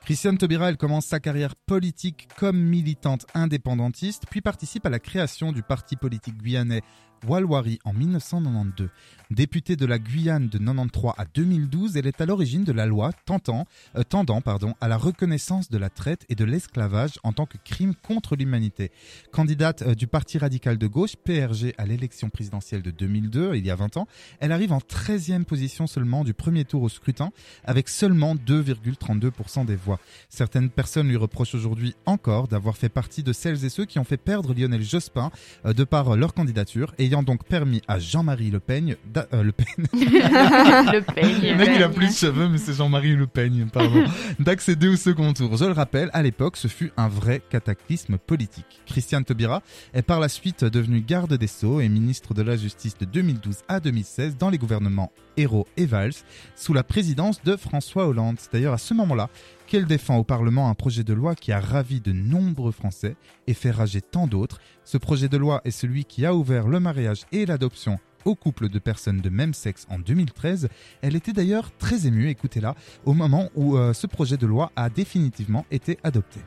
[0.03, 5.53] Christiane Taubira, elle commence sa carrière politique comme militante indépendantiste, puis participe à la création
[5.53, 6.82] du parti politique guyanais
[7.28, 8.90] Walwari en 1992.
[9.34, 13.12] Députée de la Guyane de 93 à 2012, elle est à l'origine de la loi
[13.30, 14.44] euh, tendant
[14.80, 18.92] à la reconnaissance de la traite et de l'esclavage en tant que crime contre l'humanité.
[19.32, 23.72] Candidate euh, du Parti radical de gauche, PRG, à l'élection présidentielle de 2002, il y
[23.72, 24.08] a 20 ans,
[24.40, 27.32] elle arrive en 13e position seulement du premier tour au scrutin,
[27.64, 30.00] avec seulement 2,32% des voix.
[30.30, 34.04] Certaines personnes lui reprochent aujourd'hui encore d'avoir fait partie de celles et ceux qui ont
[34.04, 35.32] fait perdre Lionel Jospin
[35.66, 38.95] euh, de par leur candidature, ayant donc permis à Jean-Marie Le Pen,
[39.34, 43.70] euh, Le Pen, le mec il a plus de cheveux mais c'est Jean-Marie Le Pen,
[43.72, 44.03] pardon,
[44.39, 45.55] d'accéder au second tour.
[45.55, 48.82] Je le rappelle, à l'époque, ce fut un vrai cataclysme politique.
[48.88, 49.61] Christiane Taubira
[49.93, 53.57] est par la suite devenue garde des Sceaux et ministre de la Justice de 2012
[53.68, 56.14] à 2016 dans les gouvernements Hérault et Valls,
[56.55, 58.38] sous la présidence de François Hollande.
[58.39, 59.30] C'est d'ailleurs à ce moment-là
[59.74, 63.16] qu'elle défend au Parlement un projet de loi qui a ravi de nombreux Français
[63.48, 64.60] et fait rager tant d'autres.
[64.84, 68.70] Ce projet de loi est celui qui a ouvert le mariage et l'adoption aux couples
[68.70, 70.70] de personnes de même sexe en 2013.
[71.02, 74.92] Elle était d'ailleurs très émue, écoutez-la, au moment où euh, ce projet de loi a
[74.92, 76.40] définitivement été adopté.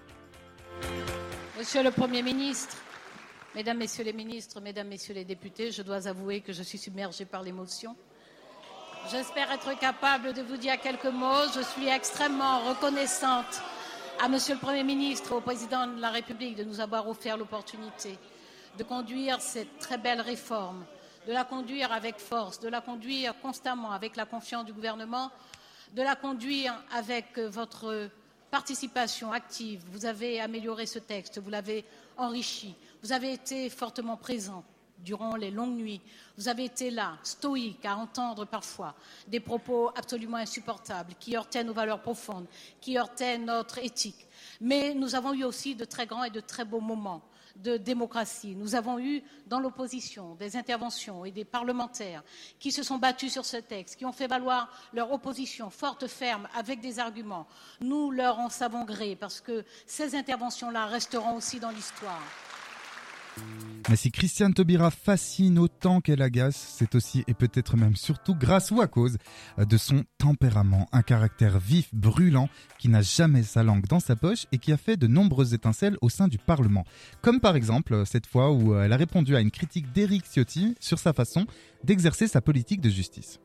[1.59, 2.77] Monsieur le Premier ministre,
[3.57, 7.24] Mesdames, Messieurs les ministres, Mesdames, Messieurs les députés, je dois avouer que je suis submergée
[7.24, 7.97] par l'émotion.
[9.11, 11.46] J'espère être capable de vous dire quelques mots.
[11.54, 13.62] Je suis extrêmement reconnaissante
[14.20, 18.18] à Monsieur le Premier ministre, au Président de la République de nous avoir offert l'opportunité
[18.76, 20.84] de conduire cette très belle réforme,
[21.28, 25.30] de la conduire avec force, de la conduire constamment avec la confiance du gouvernement,
[25.94, 28.11] de la conduire avec votre
[28.50, 29.84] participation active.
[29.92, 31.84] Vous avez amélioré ce texte, vous l'avez
[32.16, 34.64] enrichi, vous avez été fortement présent
[34.99, 36.01] durant les longues nuits.
[36.36, 38.94] Vous avez été là, stoïque, à entendre parfois
[39.26, 42.47] des propos absolument insupportables, qui heurtaient nos valeurs profondes,
[42.80, 44.26] qui heurtaient notre éthique.
[44.61, 47.22] Mais nous avons eu aussi de très grands et de très beaux moments
[47.62, 48.55] de démocratie.
[48.55, 52.22] Nous avons eu dans l'opposition des interventions et des parlementaires
[52.59, 56.49] qui se sont battus sur ce texte, qui ont fait valoir leur opposition forte, ferme,
[56.55, 57.47] avec des arguments.
[57.80, 62.22] Nous leur en savons gré parce que ces interventions-là resteront aussi dans l'histoire.
[63.89, 68.72] Mais si Christiane Taubira fascine autant qu'elle agace, c'est aussi et peut-être même surtout grâce
[68.72, 69.16] ou à cause
[69.59, 72.49] de son tempérament, un caractère vif, brûlant,
[72.80, 75.99] qui n'a jamais sa langue dans sa poche et qui a fait de nombreuses étincelles
[76.01, 76.84] au sein du Parlement.
[77.22, 80.99] Comme par exemple cette fois où elle a répondu à une critique d'Éric Ciotti sur
[80.99, 81.47] sa façon
[81.84, 83.39] d'exercer sa politique de justice.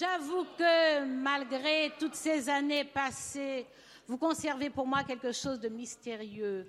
[0.00, 3.66] J'avoue que malgré toutes ces années passées,
[4.08, 6.66] vous conservez pour moi quelque chose de mystérieux.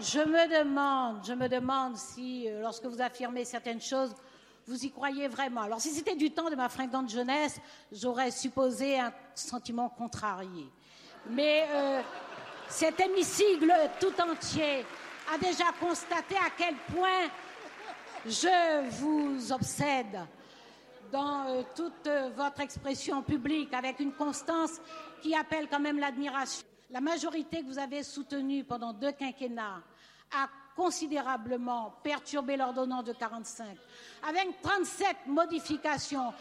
[0.00, 4.12] Je me demande, je me demande si, euh, lorsque vous affirmez certaines choses,
[4.66, 5.62] vous y croyez vraiment.
[5.62, 7.60] Alors, si c'était du temps de ma fringante jeunesse,
[7.92, 10.68] j'aurais supposé un sentiment contrarié.
[11.30, 12.00] Mais euh,
[12.68, 14.84] cet hémicycle tout entier
[15.32, 17.28] a déjà constaté à quel point
[18.26, 20.18] je vous obsède
[21.12, 24.80] dans euh, toute votre expression publique avec une constance
[25.22, 26.66] qui appelle quand même l'admiration.
[26.90, 29.82] La majorité que vous avez soutenue pendant deux quinquennats
[30.32, 33.66] a considérablement perturbé l'ordonnance de 45,
[34.28, 36.32] avec 37 modifications.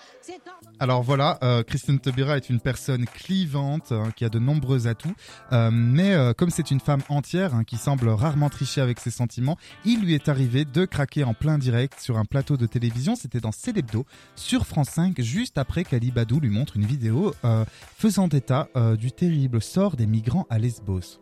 [0.79, 5.13] Alors voilà, euh, Christine Taubira est une personne clivante hein, qui a de nombreux atouts,
[5.51, 9.11] euh, mais euh, comme c'est une femme entière hein, qui semble rarement tricher avec ses
[9.11, 13.15] sentiments, il lui est arrivé de craquer en plein direct sur un plateau de télévision,
[13.15, 14.05] c'était dans Célébdo,
[14.35, 17.33] sur France 5, juste après qu'Ali Badou lui montre une vidéo
[17.97, 18.67] faisant état
[18.97, 21.19] du terrible sort des migrants à Lesbos.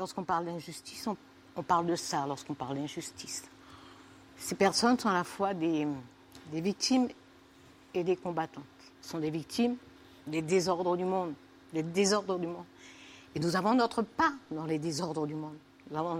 [0.00, 1.06] Lorsqu'on parle d'injustice,
[1.54, 3.44] on, parle de ça lorsqu'on parle d'injustice.
[4.38, 5.86] Ces personnes sont à la fois des,
[6.54, 7.06] victimes
[7.92, 8.64] et des combattantes.
[9.02, 9.76] Ce sont des victimes
[10.26, 11.34] des désordres du monde,
[11.74, 12.40] des désordres.
[13.34, 15.58] Et nous avons notre part dans les désordres du monde.
[15.90, 16.18] Nous avons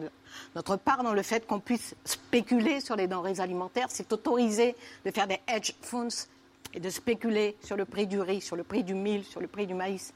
[0.55, 3.89] notre part dans le fait qu'on puisse spéculer sur les denrées alimentaires.
[3.89, 4.77] C'est autorisé
[5.07, 6.29] de faire des hedge funds
[6.75, 9.47] et de spéculer sur le prix du riz, sur le prix du mil, sur le
[9.47, 10.13] prix du maïs.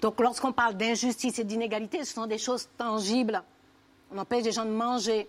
[0.00, 3.42] Donc lorsqu'on parle d'injustice et d'inégalité, ce sont des choses tangibles.
[4.12, 5.28] On empêche les gens de manger.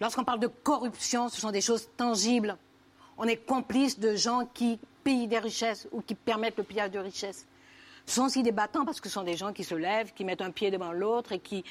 [0.00, 2.56] Lorsqu'on parle de corruption, ce sont des choses tangibles.
[3.16, 6.98] On est complice de gens qui pillent des richesses ou qui permettent le pillage de
[6.98, 7.46] richesses.
[8.06, 10.24] Ce sont aussi des battants parce que ce sont des gens qui se lèvent, qui
[10.24, 11.64] mettent un pied devant l'autre et qui,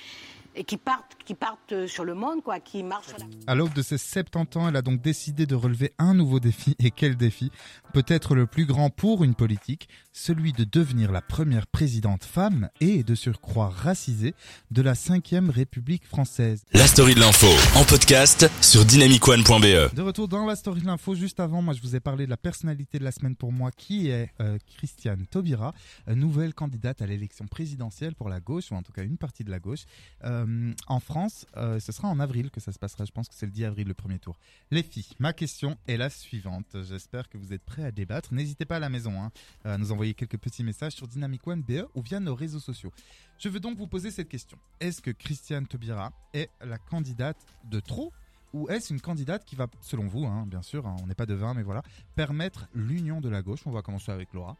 [0.56, 3.08] et qui partent, qui partent sur le monde, quoi, qui marchent.
[3.48, 6.76] À l'aube de ses 70 ans, elle a donc décidé de relever un nouveau défi.
[6.80, 7.52] Et quel défi?
[7.94, 13.04] Peut-être le plus grand pour une politique, celui de devenir la première présidente femme et
[13.04, 14.34] de surcroît racisée
[14.72, 16.64] de la 5ème République française.
[16.74, 19.94] La story de l'info en podcast sur dynamicone.be.
[19.96, 22.30] De retour dans la story de l'info, juste avant, moi je vous ai parlé de
[22.30, 25.74] la personnalité de la semaine pour moi qui est euh, Christiane Taubira,
[26.08, 29.44] euh, nouvelle candidate à l'élection présidentielle pour la gauche, ou en tout cas une partie
[29.44, 29.86] de la gauche.
[30.24, 33.06] Euh, euh, en France, euh, ce sera en avril que ça se passera.
[33.06, 34.38] Je pense que c'est le 10 avril le premier tour.
[34.72, 36.78] Les filles, ma question est la suivante.
[36.84, 38.34] J'espère que vous êtes prêts à débattre.
[38.34, 39.32] N'hésitez pas à la maison hein,
[39.64, 42.92] à nous envoyer quelques petits messages sur Dynamic One BE ou via nos réseaux sociaux.
[43.40, 44.58] Je veux donc vous poser cette question.
[44.80, 47.38] Est-ce que Christiane Taubira est la candidate
[47.70, 48.12] de trop
[48.54, 51.26] ou est-ce une candidate qui va, selon vous, hein, bien sûr, hein, on n'est pas
[51.26, 51.82] de vin, mais voilà,
[52.16, 53.62] permettre l'union de la gauche?
[53.66, 54.58] On va commencer avec Laura.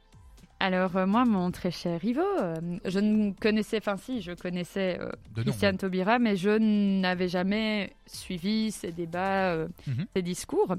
[0.64, 2.56] Alors euh, moi, mon très cher Ivo, euh,
[2.86, 6.52] je ne connaissais, enfin si, je connaissais euh, Christiane Taubira, mais je
[7.02, 10.06] n'avais jamais suivi ses débats, mhm.
[10.16, 10.78] ses discours.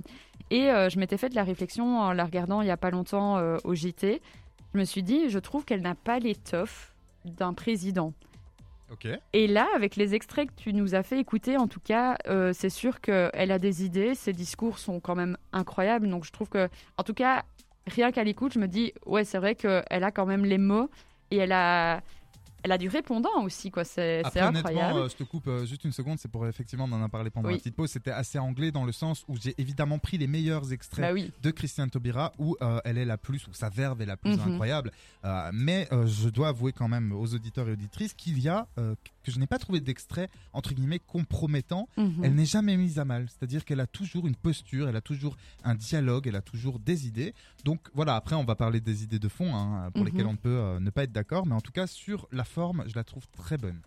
[0.51, 3.39] Et je m'étais fait de la réflexion en la regardant il n'y a pas longtemps
[3.65, 4.23] au JT.
[4.73, 6.95] Je me suis dit, je trouve qu'elle n'a pas l'étoffe
[7.27, 8.15] d'un président.
[9.33, 12.17] Et là, avec les extraits que tu nous as fait écouter, en tout cas,
[12.53, 14.15] c'est sûr qu'elle a des idées.
[14.15, 16.09] Ses discours sont quand même incroyables.
[16.09, 17.45] Donc, je trouve que, en tout cas,
[17.87, 20.91] rien qu'à l'écoute, je me dis, ouais, c'est vrai qu'elle a quand même les mots
[21.31, 22.03] et elle a,
[22.63, 23.85] elle a du répondant aussi, quoi.
[23.85, 25.01] C'est incroyable.
[25.01, 27.31] Euh, je te coupe euh, juste une seconde, c'est pour effectivement, on en a parlé
[27.31, 27.91] pendant la petite pause.
[27.91, 31.51] C'était assez anglais dans le sens où j'ai évidemment pris les meilleurs extraits bah de
[31.51, 34.53] Christiane Taubira où euh, elle est la plus, où sa verve est la plus mhm.
[34.53, 34.91] incroyable.
[35.53, 38.67] mais je dois avouer quand même aux auditeurs et auditrices qu'il y a
[39.25, 41.89] que je n'ai pas trouvé d'extrait entre guillemets compromettant.
[41.97, 42.21] Mhm.
[42.23, 45.37] Elle n'est jamais mise à mal, c'est-à-dire qu'elle a toujours une posture, elle a toujours
[45.65, 47.35] un dialogue, elle a toujours des idées.
[47.65, 50.07] Donc voilà, après on va parler des idées de fond hein, pour Mhm.
[50.11, 52.45] lesquelles on ne peut euh, ne pas être d'accord, mais en tout cas sur la
[52.45, 53.81] forme, je la trouve très bonne.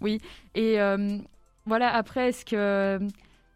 [0.00, 0.20] Oui,
[0.54, 1.18] et euh,
[1.66, 2.98] voilà, après, est-ce que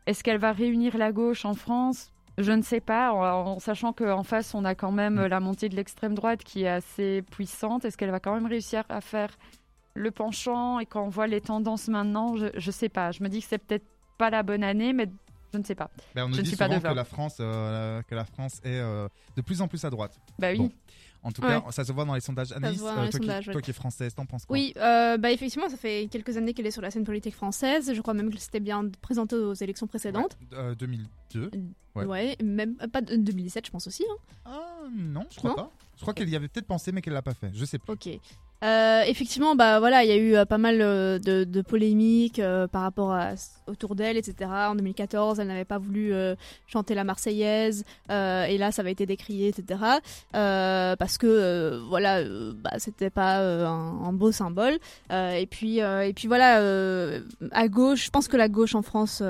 [0.06, 2.10] est-ce qu'elle va réunir la gauche en France?
[2.38, 5.26] Je ne sais pas, en, en sachant qu'en face, on a quand même Mm.
[5.26, 7.84] la montée de l'extrême droite qui est assez puissante.
[7.84, 9.36] Est-ce qu'elle va quand même réussir à faire
[9.94, 13.10] le penchant Et quand on voit les tendances maintenant, je ne sais pas.
[13.12, 13.86] Je me dis que c'est peut-être
[14.18, 15.08] pas la bonne année, mais
[15.52, 15.90] je ne sais pas.
[16.14, 16.90] Ben, on nous je ne dit suis pas souvent devin.
[16.90, 20.18] que la France, euh, que la France est euh, de plus en plus à droite.
[20.38, 20.58] Bah oui.
[20.58, 20.70] Bon.
[21.24, 21.48] En tout Ouais.
[21.48, 22.48] cas, ça se voit dans les sondages.
[22.48, 23.52] se Anaïs, voit dans euh, toi, sondages, qui, ouais.
[23.54, 26.54] toi qui es française, t'en penses quoi Oui, euh, bah effectivement, ça fait quelques années
[26.54, 27.92] qu'elle est sur la scène politique française.
[27.92, 30.38] Je crois même que c'était bien présenté aux élections précédentes.
[30.52, 31.50] Euh, 2002.
[31.96, 32.04] Ouais.
[32.04, 34.04] Ouais, même pas de 2017, je pense aussi.
[34.08, 34.16] hein.
[34.44, 34.60] Ah
[34.96, 35.70] non, je crois Non pas.
[35.96, 37.50] Je crois qu'elle y avait peut-être pensé, mais qu'elle l'a pas fait.
[37.52, 37.90] Je sais plus.
[37.92, 38.08] Ok.
[38.64, 42.66] Euh, effectivement, bah voilà, il y a eu euh, pas mal euh, de, polémiques euh,
[42.66, 43.34] par rapport à
[43.68, 44.50] autour d'elle, etc.
[44.50, 46.12] En 2014, elle n'avait pas voulu
[46.66, 49.80] chanter la Marseillaise, et là, ça avait été décrié, etc.
[50.32, 54.78] Parce que voilà, bah, c'était pas un, un beau symbole.
[55.10, 56.62] Et puis, et puis voilà,
[57.52, 59.22] à gauche, je pense que la gauche en France.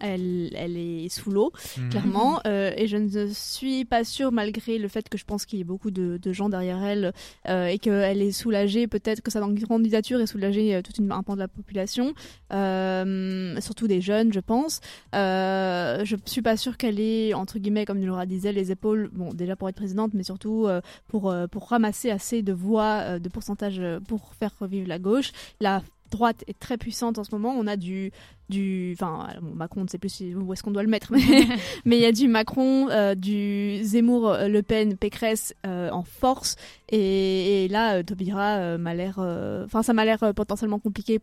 [0.00, 1.88] Elle, elle est sous l'eau, Mhm.
[1.90, 2.40] clairement.
[2.46, 5.62] Euh, et je ne suis pas sûre, malgré le fait que je pense qu'il y
[5.62, 7.12] ait beaucoup de, de gens derrière elle
[7.48, 11.22] euh, et qu'elle est soulagée, peut-être que sa candidature est soulagée euh, toute une, un
[11.22, 12.14] pan de la population,
[12.52, 14.80] euh, surtout des jeunes, je pense.
[15.14, 19.32] Euh, je suis pas sûre qu'elle ait, entre guillemets, comme Laura disait, les épaules, bon,
[19.32, 23.18] déjà pour être présidente, mais surtout euh, pour, euh, pour ramasser assez de voix, euh,
[23.18, 25.32] de pourcentage pour faire revivre la gauche.
[25.60, 27.54] La droite est très puissante en ce moment.
[27.58, 28.10] On a du,
[28.48, 31.12] du, enfin, bon, Macron, on ne sait plus si- où est-ce qu'on doit le mettre,
[31.84, 36.02] mais il y a du Macron, euh, du Zemmour, euh, Le Pen, Pécresse euh, en
[36.02, 36.56] force.
[36.90, 40.78] Et, et là, euh, Taubira euh, m'a l'air, euh, enfin, ça m'a l'air euh, potentiellement
[40.78, 41.20] compliqué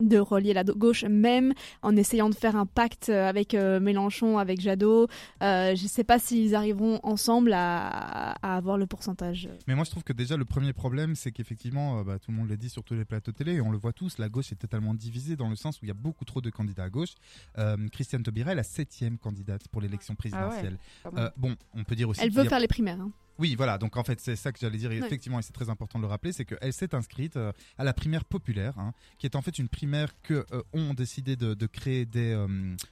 [0.00, 4.38] de relier la gauche, même en essayant de faire un pacte euh, avec euh, Mélenchon,
[4.38, 5.08] avec Jadot.
[5.42, 9.48] Euh, je ne sais pas s'ils arriveront ensemble à, à avoir le pourcentage.
[9.66, 12.36] Mais moi, je trouve que déjà, le premier problème, c'est qu'effectivement, euh, bah, tout le
[12.36, 14.52] monde l'a dit sur tous les plateaux télé, et on le voit tous, la gauche
[14.52, 16.90] est totalement divisée dans le sens où il y a beaucoup trop de candidats à
[16.90, 17.14] gauche.
[17.58, 20.78] Euh, Christiane Taubira est la septième candidate pour l'élection présidentielle.
[21.04, 21.20] Ah ouais.
[21.22, 22.20] Euh, bon, on peut dire aussi.
[22.22, 23.00] Elle veut a- faire les primaires.
[23.00, 23.10] hein.
[23.38, 23.78] Oui, voilà.
[23.78, 24.90] Donc en fait, c'est ça que j'allais dire.
[24.90, 27.84] Et effectivement, et c'est très important de le rappeler, c'est qu'elle s'est inscrite euh, à
[27.84, 31.54] la primaire populaire, hein, qui est en fait une primaire que euh, ont décidé de,
[31.54, 32.48] de créer des, euh,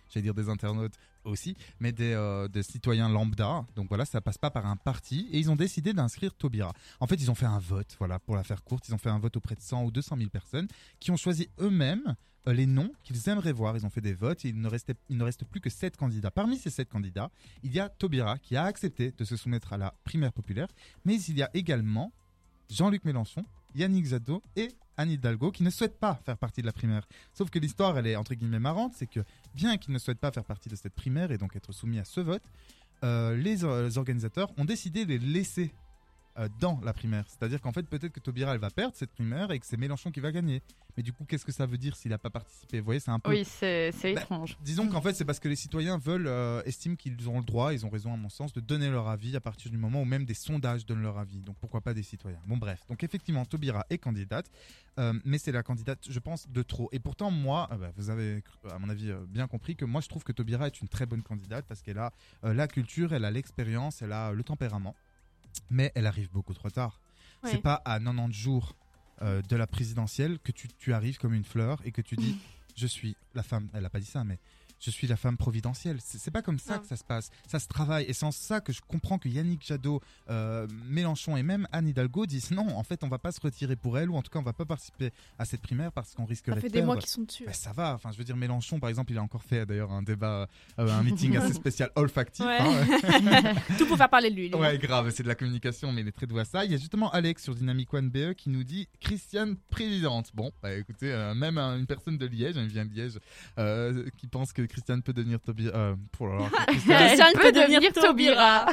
[0.09, 0.95] j'allais dire des internautes
[1.27, 3.65] aussi, mais des, euh, des citoyens lambda.
[3.75, 5.29] Donc voilà, ça passe pas par un parti.
[5.33, 6.73] Et ils ont décidé d'inscrire Taubira.
[7.01, 9.11] En fait, ils ont fait un vote, voilà, pour la faire courte, ils ont fait
[9.11, 10.69] un vote auprès de 100 ou 200 000 personnes
[11.01, 12.17] qui ont choisi eux-mêmes
[12.49, 13.77] euh, les noms qu'ils aimeraient voir.
[13.77, 14.45] Ils ont fait des votes.
[14.45, 16.31] Et il ne restait, il ne reste plus que sept candidats.
[16.31, 17.31] Parmi ces sept candidats,
[17.63, 20.69] il y a Taubira qui a accepté de se soumettre à la primaire populaire,
[21.05, 22.13] mais il y a également
[22.71, 23.45] Jean-Luc Mélenchon,
[23.77, 27.07] Yannick Jadot et Anne Hidalgo qui ne souhaitent pas faire partie de la primaire.
[27.33, 29.21] Sauf que l'histoire, elle est entre guillemets marrante, c'est que
[29.55, 32.05] bien qu'ils ne souhaitent pas faire partie de cette primaire et donc être soumis à
[32.05, 32.43] ce vote,
[33.05, 35.75] euh, les, euh, les organisateurs ont décidé de les laisser
[36.61, 37.25] dans la primaire.
[37.29, 40.11] C'est-à-dire qu'en fait, peut-être que Taubira, elle va perdre cette primaire et que c'est Mélenchon
[40.11, 40.63] qui va gagner.
[40.97, 42.79] Mais du coup, qu'est-ce que ça veut dire s'il n'a pas participé?
[42.81, 43.31] Vous voyez, c'est un peu...
[43.31, 44.57] Oui, c'est Bah, étrange.
[44.63, 47.75] Disons qu'en fait, c'est parce que les citoyens veulent, euh, estiment qu'ils ont le droit,
[47.75, 50.05] ils ont raison à mon sens, de donner leur avis à partir du moment où
[50.05, 51.43] même des sondages donnent leur avis.
[51.43, 52.41] Donc pourquoi pas des citoyens?
[52.47, 54.51] Bon bref, donc effectivement, Taubira est candidate,
[54.99, 56.89] euh, mais c'est la candidate, je pense, de trop.
[56.93, 60.01] Et pourtant, moi, ah bah, vous avez, à mon avis, euh, bien compris que moi,
[60.01, 62.13] je trouve que Taubira est une très bonne candidate parce qu'elle a
[62.45, 64.95] euh, la culture, elle a l'expérience, elle a le tempérament,
[65.71, 67.01] mais elle arrive beaucoup trop tard.
[67.43, 67.51] Ouais.
[67.51, 68.77] C'est pas à 90 jours
[69.23, 72.39] euh, de la présidentielle que tu, tu arrives comme une fleur et que tu dis
[72.77, 73.69] je suis la femme.
[73.73, 74.39] Elle a pas dit ça, mais
[74.81, 75.99] je suis la femme providentielle.
[76.01, 77.31] C'est pas comme ça que ça se passe.
[77.47, 78.05] Ça se travaille.
[78.05, 80.01] Et c'est en ça que je comprends que Yannick Jadot,
[80.31, 83.77] euh, Mélenchon et même Anne Hidalgo disent non, en fait, on va pas se retirer
[83.77, 86.25] pour elle ou en tout cas, on va pas participer à cette primaire parce qu'on
[86.25, 87.45] risquerait Ça fait de des mois qu'ils sont dessus.
[87.45, 87.95] Ben, ça va.
[87.95, 90.49] Enfin, je veux dire, Mélenchon, par exemple, il a encore fait d'ailleurs un débat,
[90.79, 92.45] euh, un meeting assez spécial olfactif.
[92.45, 92.59] Ouais.
[92.61, 93.55] hein.
[93.79, 94.49] Tout pour faire parler de lui.
[94.49, 94.55] lui.
[94.55, 96.65] Ouais, grave, c'est de la communication, mais il est très doué à ça.
[96.65, 100.31] Il y a justement Alex sur Dynamic One BE qui nous dit Christiane présidente.
[100.35, 103.19] Bon, bah écoutez, euh, même euh, une personne de Liège, elle vient de Liège,
[104.17, 105.77] qui pense que Christiane peut devenir Taubira.
[105.77, 106.29] Euh, pour
[106.69, 108.67] Christiane peut devenir Taubira.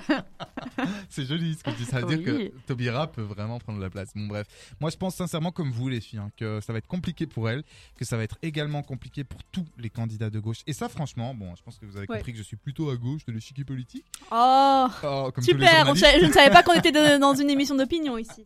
[1.10, 1.86] c'est joli ce que je dis.
[1.86, 4.10] Ça veut dire que Taubira peut vraiment prendre la place.
[4.16, 4.48] Bon, bref.
[4.80, 7.50] Moi, je pense sincèrement, comme vous, les filles, hein, que ça va être compliqué pour
[7.50, 7.64] elle,
[7.98, 10.60] que ça va être également compliqué pour tous les candidats de gauche.
[10.68, 12.18] Et ça, franchement, bon, je pense que vous avez Ouais.
[12.18, 14.06] compris que je suis plutôt à gauche de l'échiquier politique.
[14.32, 15.86] Oh, Oh, comme tous les super.
[15.90, 18.46] on je ne savais pas qu'on était de- dans une émission d'opinion ici.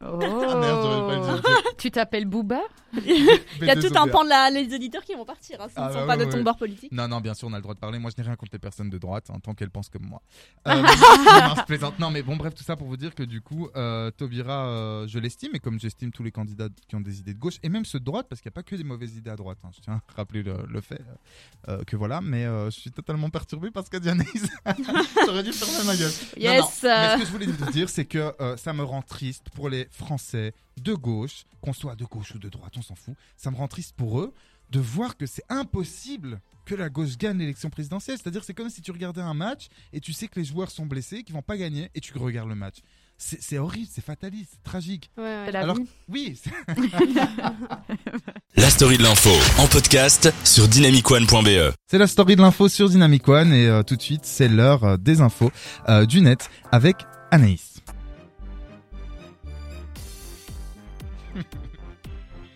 [0.00, 0.18] Oh.
[0.22, 2.60] Ah, merde, pas tu t'appelles Booba?
[3.04, 5.60] Il y a tout un pan de la, les auditeurs qui vont partir.
[5.60, 6.42] hein, ce Ah ne bah sont pas ouais, de ton ouais.
[6.44, 6.75] bord politique.
[6.76, 6.92] Politique?
[6.92, 7.98] Non, non, bien sûr, on a le droit de parler.
[7.98, 10.22] Moi, je n'ai rien contre les personnes de droite, hein, tant qu'elles pensent comme moi.
[10.66, 11.98] Euh, non, je plaisante.
[12.00, 15.06] Non, mais bon, bref, tout ça pour vous dire que du coup, euh, Taubira, euh,
[15.06, 17.68] je l'estime, et comme j'estime tous les candidats qui ont des idées de gauche, et
[17.68, 19.58] même ceux de droite, parce qu'il n'y a pas que des mauvaises idées à droite.
[19.64, 19.70] hein.
[19.74, 21.00] Je tiens à rappeler le, le fait
[21.68, 24.46] euh, que voilà, mais euh, je suis totalement perturbé parce que Dianaïs,
[25.26, 26.10] j'aurais dû fermer ma gueule.
[26.36, 26.82] Non, Yes.
[26.82, 29.50] non, Mais ce que je voulais vous dire, c'est que euh, ça me rend triste
[29.50, 30.52] pour les Français
[30.82, 33.14] de gauche, qu'on soit de gauche ou de droite, on s'en fout.
[33.36, 34.34] Ça me rend triste pour eux
[34.70, 38.18] de voir que c'est impossible que la gauche gagne l'élection présidentielle.
[38.20, 40.84] C'est-à-dire c'est comme si tu regardais un match et tu sais que les joueurs sont
[40.86, 42.78] blessés, qu'ils vont pas gagner et tu regardes le match.
[43.18, 45.10] C'est horrible, c'est fataliste, c'est tragique.
[45.16, 45.56] Ouais, ouais.
[45.56, 45.86] Alors vie.
[46.08, 46.50] oui, c'est-
[48.56, 51.72] La story de l'info en podcast sur dynamicone.be.
[51.86, 54.84] c'est la story de l'info sur Dynamic One et euh, tout de suite c'est l'heure
[54.84, 55.50] euh, des infos
[55.88, 56.96] euh, du net avec
[57.30, 57.80] Anaïs.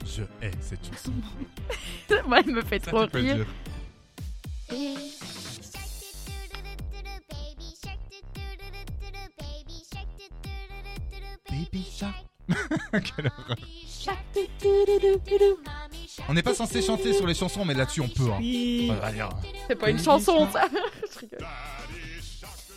[0.04, 1.12] Je hais cette chanson.
[2.26, 3.46] Moi, elle me fait Ça, trop rire.
[11.50, 12.24] Baby Shark.
[12.92, 13.56] Quelle horreur.
[16.28, 18.30] On n'est pas censé chanter sur les chansons, mais là-dessus on peut.
[18.32, 18.40] Hein.
[18.40, 19.28] Hein.
[19.68, 20.68] C'est pas une chanson, ça.
[21.12, 21.46] Je rigole.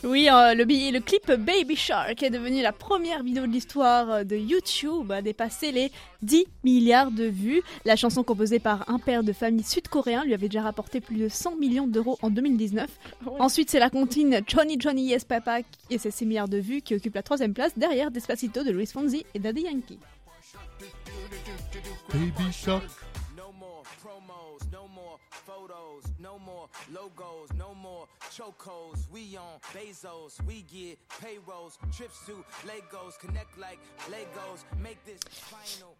[0.04, 4.36] Oui, euh, le, clip Baby Shark est devenu la première vidéo de l'histoire euh, de
[4.36, 5.93] YouTube à dépasser les
[6.24, 7.62] 10 milliards de vues.
[7.86, 11.30] La chanson composée par un père de famille sud-coréen lui avait déjà rapporté plus de
[11.30, 12.89] 100 millions d'euros en 2019.
[13.39, 16.95] Ensuite, c'est la comptine Johnny Johnny Yes Papa et ses 6 milliards de vues qui
[16.95, 19.99] occupe la troisième place derrière Despacito de Luis Fonsi et Daddy Yankee.
[22.10, 22.84] Baby Shark.
[23.38, 28.94] No more promos, no more photos, no more logos, no more chocos.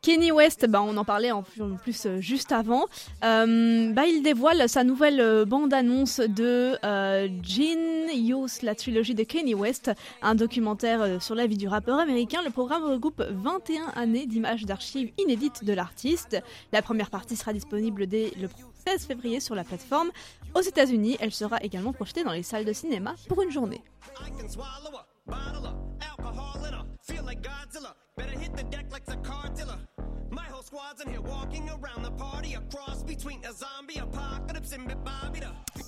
[0.02, 2.86] Kenny West, bah, on en parlait en plus, euh, juste avant.
[3.22, 9.92] Bah, il dévoile sa nouvelle euh, bande-annonce de euh, Genius, la trilogie de Kenny West,
[10.22, 12.40] un documentaire sur la vie du rappeur américain.
[12.44, 16.42] Le programme regroupe 21 années d'images d'archives inédites de l'artiste.
[16.72, 18.50] La première partie sera disponible dès le
[18.88, 20.12] 16 février sur la plateforme.
[20.56, 23.84] Aux États-Unis, elle sera également projetée dans les salles de cinéma pour une journée.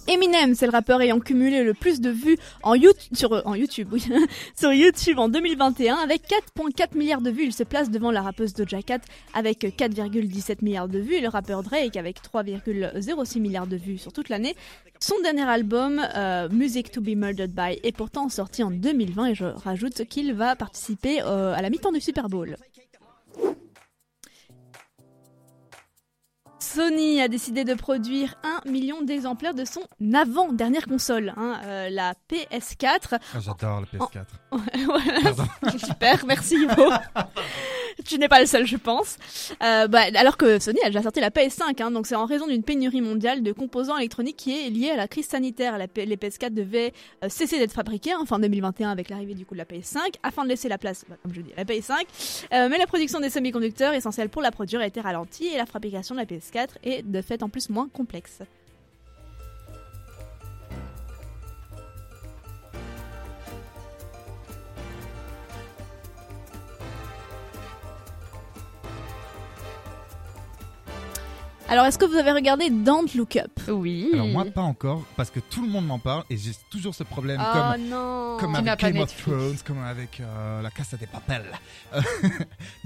[0.07, 2.75] Eminem, c'est le rappeur ayant cumulé le plus de vues euh,
[4.55, 7.45] sur YouTube en 2021 avec 4,4 milliards de vues.
[7.45, 8.99] Il se place devant la rappeuse Doja Cat
[9.33, 14.13] avec 4,17 milliards de vues et le rappeur Drake avec 3,06 milliards de vues sur
[14.13, 14.55] toute l'année.
[14.99, 19.35] Son dernier album, euh, Music to be Murdered by, est pourtant sorti en 2020 et
[19.35, 22.55] je rajoute qu'il va participer euh, à la mi-temps du Super Bowl.
[26.75, 29.79] Sony a décidé de produire un million d'exemplaires de son
[30.13, 33.13] avant-dernière console, hein, euh, la PS4.
[33.13, 34.25] Ah, J'adore le PS4.
[34.85, 35.21] Voilà.
[35.21, 35.77] Pardon.
[35.77, 36.91] Super, merci Ivo.
[38.05, 39.17] tu n'es pas le seul, je pense.
[39.63, 42.47] Euh, bah, alors que Sony a déjà sorti la PS5, hein, donc c'est en raison
[42.47, 45.77] d'une pénurie mondiale de composants électroniques qui est liée à la crise sanitaire.
[45.77, 46.93] La les PS4 devaient
[47.23, 50.43] euh, cesser d'être fabriqués en fin 2021 avec l'arrivée du coup de la PS5, afin
[50.43, 51.93] de laisser la place, bah, comme je dis, à la PS5.
[52.53, 55.65] Euh, mais la production des semi-conducteurs essentiels pour la produire a été ralentie et la
[55.65, 58.41] fabrication de la PS4 est de fait en plus moins complexe.
[71.75, 73.51] Alors, est-ce que vous avez regardé Don't Look Up?
[73.67, 74.09] Oui.
[74.13, 77.03] Alors moi pas encore parce que tout le monde m'en parle et j'ai toujours ce
[77.03, 79.23] problème Oh comme non comme n'as avec pas Game of Netflix.
[79.25, 81.43] Thrones, comme avec euh, la Casa des Papel.
[81.93, 81.99] Euh,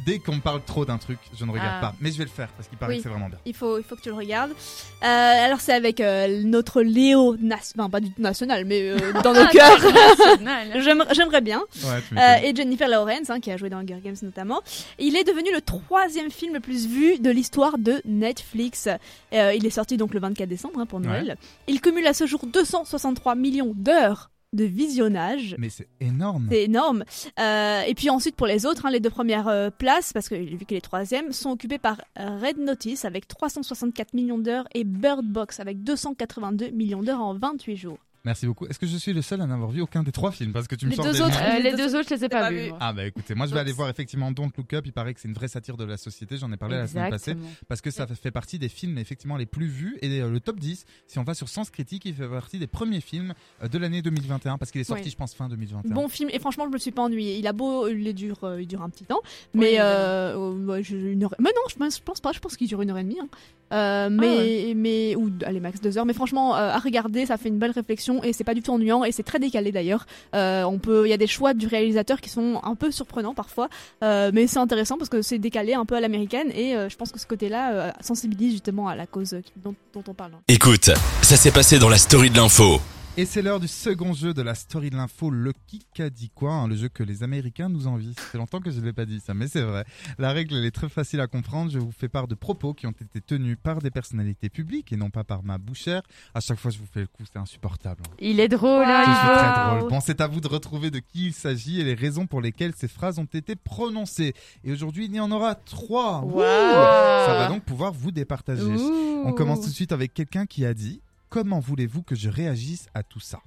[0.07, 1.81] Dès qu'on me parle trop d'un truc, je ne regarde Ah.
[1.81, 1.95] pas.
[1.99, 2.97] Mais je vais le faire parce qu'il paraît Oui.
[2.97, 3.37] que c'est vraiment bien.
[3.45, 4.51] Il faut, il faut que tu le regardes.
[4.51, 8.97] Euh, alors c'est avec euh, notre Léo, nas- enfin pas du tout national, mais euh,
[9.23, 9.77] dans nos cœurs.
[10.81, 11.59] J'aimerais j'aimerais bien.
[11.59, 12.43] Ouais, tu Euh, m'étonnes.
[12.45, 14.61] et Jennifer Lawrence, hein, qui a joué dans Hunger Games notamment.
[14.97, 18.78] Il est devenu le troisième film le plus vu de l'histoire de Netflix.
[18.87, 21.37] Euh, il est sorti donc le 24 décembre hein, pour Noël.
[21.67, 25.55] Il cumule à ce jour 263 millions d'heures de visionnage.
[25.59, 26.47] Mais c'est énorme.
[26.49, 27.03] C'est énorme.
[27.39, 30.35] Euh, et puis ensuite pour les autres, hein, les deux premières euh, places, parce que
[30.35, 35.25] vu qu'il est troisième, sont occupées par Red Notice avec 364 millions d'heures et Bird
[35.25, 37.99] Box avec 282 millions d'heures en 28 jours.
[38.25, 38.65] Merci beaucoup.
[38.67, 40.51] Est-ce que je suis le seul à n'avoir vu aucun des trois films?
[40.51, 41.39] Parce que tu me Les sors deux des autres.
[41.41, 42.71] Euh, les deux autres, je les ai pas, pas vus.
[42.79, 45.21] Ah bah écoutez, moi je vais aller voir effectivement Don't Look Up, il paraît que
[45.21, 47.35] c'est une vraie satire de la société, j'en ai parlé la semaine passée,
[47.69, 50.59] parce que ça fait partie des films effectivement les plus vus, et euh, le top
[50.59, 53.77] 10, si on va sur Sens Critique, il fait partie des premiers films euh, de
[53.77, 55.11] l'année 2021, parce qu'il est sorti Oui.
[55.11, 55.93] je pense fin 2021.
[55.93, 57.37] Bon film et franchement je me suis pas ennuyée.
[57.37, 59.21] Il a beau, il dure, euh, il dure un petit temps,
[59.53, 61.33] mais euh, euh, je- une heure.
[61.39, 62.31] Mais non, je pense, pas.
[62.33, 63.19] Je pense qu'il dure une heure et demie.
[63.21, 63.29] hein.
[63.71, 66.05] Euh, mais mais ou allez max deux heures.
[66.05, 68.71] Mais franchement euh, à regarder, ça fait une belle réflexion et c'est pas du tout
[68.71, 70.05] ennuyant et c'est très décalé d'ailleurs.
[70.35, 73.33] Euh, on peut, il y a des choix du réalisateur qui sont un peu surprenants
[73.33, 73.69] parfois,
[74.03, 76.97] euh, mais c'est intéressant parce que c'est décalé un peu à l'américaine et euh, je
[76.97, 79.75] pense que ce côté-là sensibilise justement à la cause dont
[80.07, 80.31] on parle.
[80.47, 80.89] Écoute,
[81.21, 82.79] ça s'est passé dans la story de l'info.
[83.19, 86.29] Et c'est l'heure du second jeu de la story de l'info, le Kik a dit
[86.33, 88.13] quoi, hein, le jeu que les Américains nous envient.
[88.15, 89.83] Fait longtemps que je ne l'ai pas dit ça, mais c'est vrai.
[90.17, 91.69] La règle elle est très facile à comprendre.
[91.69, 94.95] Je vous fais part de propos qui ont été tenus par des personnalités publiques et
[94.95, 96.01] non pas par ma bouchère.
[96.33, 98.03] À chaque fois je vous fais le coup, c'est insupportable.
[98.09, 98.15] hein.
[98.21, 99.33] Il est drôle, hein, Ivo.
[99.35, 99.89] très drôle.
[99.89, 102.73] Bon, c'est à vous de retrouver de qui il s'agit et les raisons pour lesquelles
[102.77, 104.33] ces phrases ont été prononcées.
[104.63, 106.21] Et aujourd'hui, il y en aura trois.
[106.21, 106.39] Wow.
[106.39, 108.63] Ça va donc pouvoir vous départager.
[108.63, 109.23] Ouh.
[109.25, 112.87] On commence tout de suite avec quelqu'un qui a dit Comment voulez-vous que je réagisse
[112.93, 113.39] à tout ça?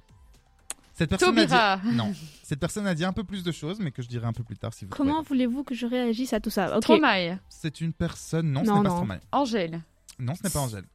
[0.93, 2.13] Cette personne a dit non.
[2.43, 4.43] Cette personne a dit un peu plus de choses, mais que je dirai un peu
[4.43, 6.75] plus tard si vous Comment voulez-vous que je réagisse à tout ça?
[6.77, 6.83] Ok.
[6.83, 7.39] Stromae.
[7.49, 8.51] C'est une personne.
[8.51, 8.95] Non, ce Non, n'est pas.
[8.95, 9.19] Stromae.
[9.31, 9.81] Angèle.
[10.19, 10.85] Non, ce n'est pas Angèle.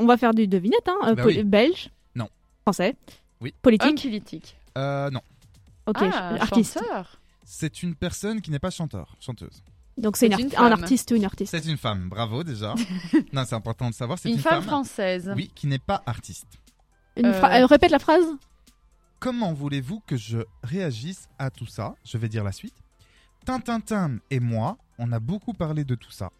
[0.00, 0.96] On va faire du devinette, hein.
[1.08, 1.42] euh, Bah oui.
[1.42, 1.90] Belge?
[2.14, 2.28] Non.
[2.62, 2.94] Français?
[3.40, 3.52] Oui.
[3.62, 3.88] Politique?
[3.88, 4.56] Homme politique.
[4.78, 5.20] Euh, non.
[5.86, 5.96] Ok.
[6.00, 6.74] Ah, artiste.
[6.74, 7.20] chanteur.
[7.44, 9.62] C'est une personne qui n'est pas chanteur, chanteuse.
[9.96, 10.72] Donc c'est un femme.
[10.72, 11.56] artiste ou une artiste.
[11.56, 12.08] C'est une femme.
[12.08, 12.74] Bravo déjà.
[13.32, 14.18] non, c'est important de savoir.
[14.18, 15.32] C'est Une, une, femme, française.
[15.34, 16.58] Oui, qui n'est pas artiste.
[17.16, 18.24] Une Euh, euh, répète la phrase.
[19.18, 21.94] Comment voulez-vous que je réagisse à tout ça?
[22.04, 22.74] Je vais dire la suite.
[23.46, 26.30] Tintintin et moi, on a beaucoup parlé de tout ça.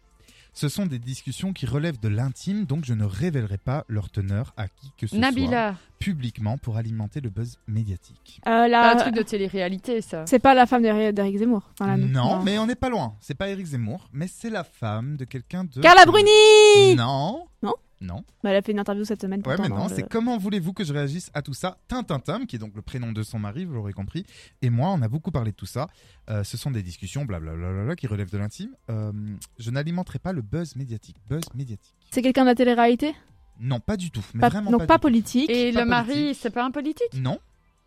[0.59, 4.55] Ce sont des discussions qui relèvent de l'intime, donc je ne révélerai pas leur teneur
[4.57, 5.73] à qui que ce Nabila.
[5.73, 8.41] soit publiquement pour alimenter le buzz médiatique.
[8.47, 10.25] Euh, C'est la- un truc de télé-réalité, ça.
[10.25, 11.61] C'est pas la femme d'Éric Zemmour.
[11.79, 13.13] Enfin, la- non, mais on n'est pas loin.
[13.19, 15.79] C'est pas Eric Zemmour, mais c'est la femme de quelqu'un de.
[15.79, 17.45] Carla Bruni Non.
[17.61, 18.23] Non Non.
[18.43, 19.41] Bah, Elle a fait une interview cette semaine.
[19.45, 21.77] Ouais, mais non, le- c'est comment voulez-vous que je réagisse à tout ça?
[21.87, 24.23] Tintintin, qui est donc le prénom de son mari, vous l'aurez compris,
[24.61, 25.87] et moi, on a beaucoup parlé de tout ça.
[26.29, 28.69] Euh, ce sont des discussions, blablabla, qui relèvent de l'intime.
[28.91, 29.11] Euh,
[29.57, 31.17] je n'alimenterai pas le buzz médiatique.
[31.27, 31.95] Buzz médiatique.
[32.11, 33.15] C'est quelqu'un de la télé-réalité?
[33.59, 34.23] Non, pas du tout.
[34.35, 35.49] Mais Pas- vraiment Donc pas, politique.
[35.49, 37.13] Et Pas le mari, c'est pas un politique?
[37.15, 37.39] Non,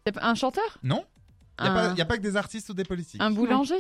[0.05, 0.79] C'est pas un chanteur?
[0.83, 1.05] Non.
[1.61, 3.21] Il n'y a, Un- pas- y a pas que des artistes ou des politiques.
[3.23, 3.75] Un boulanger?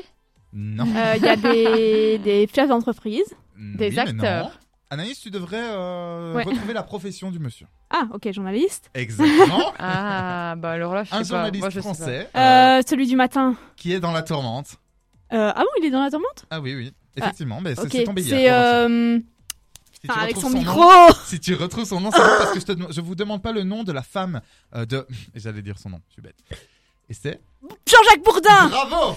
[0.52, 0.84] Non.
[0.86, 3.24] Euh, Il y a des, des chefs d'entreprise.
[3.56, 4.22] Des Oui, mais non.
[4.22, 4.60] acteurs.
[4.90, 6.42] Anaïs, tu devrais euh, Ouais.
[6.42, 7.66] retrouver la profession du monsieur.
[7.90, 8.90] Ah, ok, journaliste.
[8.94, 9.72] Exactement.
[9.78, 11.24] Ah, bah alors là, je sais Un pas.
[11.24, 11.94] journaliste Moi, je sais pas.
[11.94, 13.56] français euh, Euh, celui du matin.
[13.76, 14.76] qui est dans la tourmente.
[15.32, 16.44] Euh, ah bon, il est dans la tourmente?
[16.50, 16.92] Ah oui, oui.
[17.16, 18.86] Effectivement, mais c'est Ok, c'est tombé hier.
[18.88, 19.22] c'est.
[19.92, 20.90] Si tu enfin, avec son nom- micro
[21.26, 23.62] si tu retrouves son nom, c'est parce que je, te, je vous demande pas le
[23.64, 24.40] nom de la femme
[24.74, 25.06] de.
[25.34, 26.36] J'allais dire son nom, je suis bête.
[27.08, 27.40] Et c'est.
[27.62, 29.16] Jean-Jacques Bourdin Bravo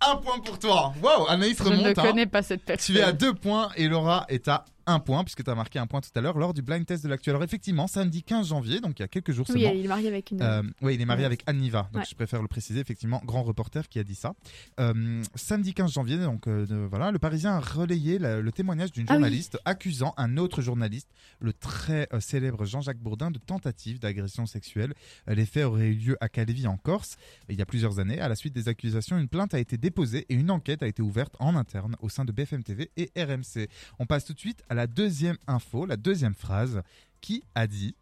[0.00, 1.84] Un point pour toi Waouh Anaïs Je remonte.
[1.84, 1.94] ne hein.
[1.94, 2.94] connais pas cette personne.
[2.96, 5.78] Tu es à deux points et Laura est à un point puisque tu as marqué
[5.78, 7.28] un point tout à l'heure lors du blind test de l'actu.
[7.28, 9.74] Alors effectivement, samedi 15 janvier, donc il y a quelques jours Oui, seulement.
[9.78, 10.40] il est marié avec une.
[10.40, 11.26] Euh, oui, il est marié Ouais.
[11.26, 12.08] avec Anne Niva, donc Ouais.
[12.08, 14.32] je préfère le préciser, effectivement, grand reporter qui a dit ça.
[14.80, 18.90] Euh, samedi 15 janvier, donc euh, de- voilà, le Parisien a relayé la- le témoignage
[18.90, 19.16] d'une Ah oui.
[19.16, 21.10] journaliste accusant un autre journaliste,
[21.40, 24.94] le très euh, célèbre Jean-Jacques Bourdin, de tentative d'agression sexuelle.
[25.26, 27.16] Les faits auraient eu lieu à Calvi en Corse
[27.50, 28.20] il y a plusieurs années.
[28.20, 31.00] À la suite des accusations, une plainte a été déposée et une enquête a été
[31.00, 33.68] ouverte en interne au sein de BFM TV et RMC.
[34.00, 36.82] On passe tout de suite à la deuxième info, la deuxième phrase,
[37.20, 37.94] qui a dit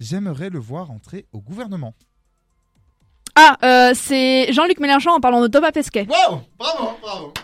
[0.00, 1.92] J'aimerais le voir entrer au gouvernement.
[3.34, 6.06] Ah, euh, c'est Jean-Luc Mélenchon en parlant de Thomas Pesquet.
[6.08, 7.34] Wow Bravo, bravo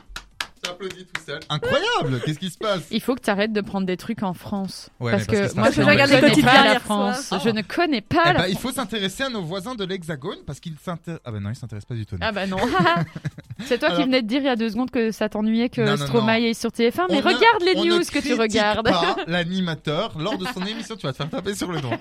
[0.68, 1.40] J'applaudis tout seul.
[1.48, 4.34] Incroyable Qu'est-ce qui se passe Il faut que tu arrêtes de prendre des trucs en
[4.34, 4.90] France.
[5.00, 5.82] Ouais, parce, que moi, je
[6.20, 6.80] Quotidien pas la.
[6.80, 7.32] France.
[7.42, 8.62] Je ne connais pas Eh la ben, il France.
[8.62, 11.22] faut s'intéresser à nos voisins de l'Hexagone parce qu'ils s'intéressent.
[11.24, 12.16] Ah ben non, ils s'intéressent pas du tout.
[12.16, 12.20] non.
[12.22, 12.58] Ah bah non.
[13.64, 15.68] C'est toi Alors- qui venais de dire il y a deux secondes que ça t'ennuyait
[15.68, 18.38] que Non, non, Stromae est sur TF1, mais On regarde les news que tu critique
[18.40, 18.84] regardes.
[18.88, 21.98] pas l'animateur lors de son émission, tu vas te faire taper sur le doigt.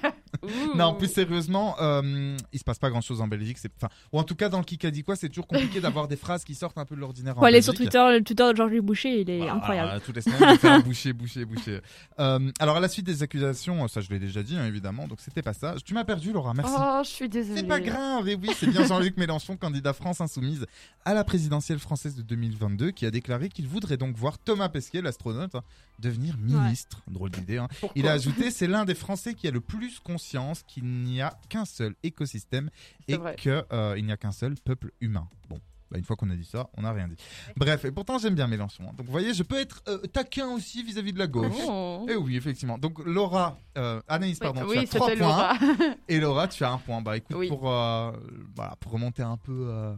[0.75, 3.57] Non, plus sérieusement, euh, il se passe pas grand chose en Belgique.
[3.59, 6.15] C'est, enfin, ou en tout cas dans le Kikadi quoi, c'est toujours compliqué d'avoir des
[6.15, 7.35] phrases qui sortent un peu de l'ordinaire.
[7.37, 7.73] en Faut aller sur.
[7.73, 10.01] Twitter, le Twitter Georges Boucher, il est Ah, incroyable.
[10.05, 11.79] toutes les semaines, il fait un boucher, boucher, boucher.
[12.19, 15.19] Euh, alors à la suite des accusations, ça je l'ai déjà dit hein, évidemment, donc
[15.21, 15.75] c'était pas ça.
[15.85, 16.73] Tu m'as perdu Laura, merci.
[16.77, 17.61] Oh, je suis désolée.
[17.61, 20.65] C'est pas grave, et oui, c'est bien Jean-Luc Mélenchon, candidat France Insoumise
[21.05, 25.01] à la présidentielle française de 2022, qui a déclaré qu'il voudrait donc voir Thomas Pesquet,
[25.01, 25.61] l'astronaute, hein,
[25.99, 27.01] devenir ministre.
[27.07, 27.57] Drôle d'idée.
[27.57, 27.67] Hein.
[27.95, 31.37] Il a ajouté c'est l'un des Français qui a le plus conscience qu'il n'y a
[31.49, 32.69] qu'un seul écosystème
[33.07, 33.63] et qu'il
[34.05, 35.27] n'y a qu'un seul peuple humain.
[35.49, 35.59] Bon.
[35.89, 37.15] Bah, une fois qu'on a dit ça, on n'a rien dit.
[37.55, 38.83] Bref, et pourtant j'aime bien Mélenchon.
[38.89, 38.93] hein.
[38.97, 41.53] Donc vous voyez, je peux être euh, taquin aussi vis-à-vis de la gauche.
[41.65, 42.05] Oh.
[42.09, 42.77] Et oui, effectivement.
[42.77, 45.27] Donc Laura, euh, Anaïs, pardon, Oui, tu as trois c'était points.
[45.29, 45.57] Laura.
[46.09, 47.01] Et Laura, tu as un point.
[47.01, 47.47] Bah écoute, Oui.
[47.47, 48.11] pour, euh,
[48.55, 49.93] voilà, pour remonter un peu euh,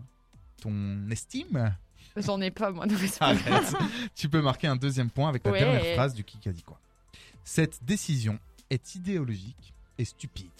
[0.62, 1.76] ton estime,
[2.18, 3.10] J'en ai pas, moi, grave.
[3.22, 3.74] arrête.
[4.16, 5.60] tu peux marquer un deuxième point avec la Ouais.
[5.60, 6.80] dernière phrase du qui a dit quoi.
[7.44, 8.38] Cette décision
[8.70, 10.52] est idéologique et stupide.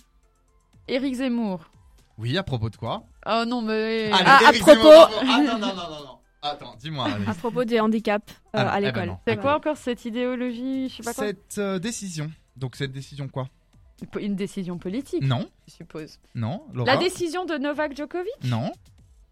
[0.88, 1.70] Éric Zemmour.
[2.20, 4.12] Oui, à propos de quoi Oh non, mais.
[4.12, 5.10] Allez, Ah, à propos- Zemmour.
[5.22, 6.20] Ah, non, non, non, non, non.
[6.42, 7.08] Attends, dis-moi.
[7.28, 9.18] À propos des handicaps euh, Ah, à eh ben l'école.
[9.28, 10.90] C'est quoi encore cette idéologie?
[10.90, 11.26] Je sais pas quoi.
[11.26, 12.30] Cette euh, décision.
[12.58, 13.48] Donc cette décision quoi?
[14.20, 15.24] Une décision politique.
[15.24, 16.20] Non, Je suppose.
[16.36, 16.94] non, Laura.
[16.94, 18.32] La décision de Novak Djokovic?
[18.44, 18.72] Non.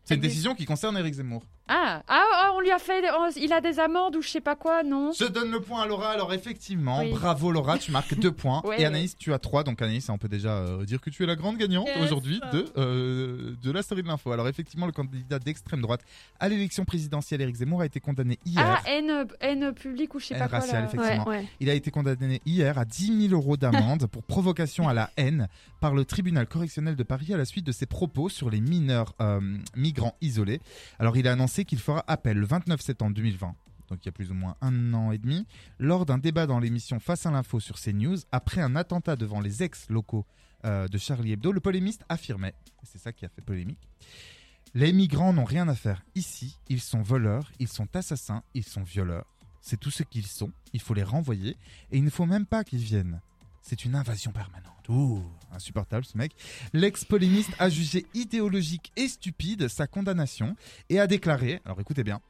[0.04, 1.44] C'est une décision qui concerne Éric Zemmour.
[1.68, 2.02] Ah.
[2.08, 3.04] ah, ah, on lui a fait.
[3.18, 5.12] oh, il a des amendes ou je sais pas quoi, non?
[5.18, 6.10] Je donne le point à Laura.
[6.12, 7.12] Alors effectivement, Oui.
[7.12, 8.62] bravo Laura, tu marques deux points.
[8.64, 8.82] Ouais.
[8.82, 9.64] Et Anaïs, tu as trois.
[9.64, 12.04] Donc Anaïs, on peut déjà euh, dire que tu es la grande gagnante Yes.
[12.04, 14.32] aujourd'hui de, euh, de la story de l'info.
[14.32, 16.02] Alors effectivement, le candidat d'extrême droite
[16.40, 18.64] à l'élection présidentielle, Éric Zemmour, a été condamné hier.
[18.66, 20.60] Ah, haine, haine publique ou je sais Haine pas quoi.
[20.60, 20.90] raciale, là.
[20.94, 21.28] effectivement.
[21.28, 21.48] Ouais, ouais.
[21.60, 25.48] Il a été condamné hier à 10 000 euros d'amende pour provocation à la haine
[25.80, 29.14] par le tribunal correctionnel de Paris à la suite de ses propos sur les mineurs
[29.22, 29.40] euh,
[29.76, 30.60] migrants isolés.
[31.00, 33.56] Alors il a annoncé qu'il fera appel le 29 septembre 2020.
[33.90, 35.46] Donc il y a plus ou moins un an et demi,
[35.80, 39.64] lors d'un débat dans l'émission Face à l'info sur CNews, après un attentat devant les
[39.64, 40.26] ex-locaux
[40.66, 43.88] euh, de Charlie Hebdo, le polémiste affirmait, c'est ça qui a fait polémique,
[44.74, 48.84] les migrants n'ont rien à faire ici, ils sont voleurs, ils sont assassins, ils sont
[48.84, 49.26] violeurs.
[49.62, 51.58] C'est tout ce qu'ils sont, il faut les renvoyer,
[51.92, 53.22] et il ne faut même pas qu'ils viennent.
[53.68, 54.88] C'est une invasion permanente.
[54.88, 56.32] Ouh, insupportable ce mec.
[56.72, 60.56] L'ex-polémiste a jugé idéologique et stupide sa condamnation
[60.88, 62.22] et a déclaré, alors écoutez bien,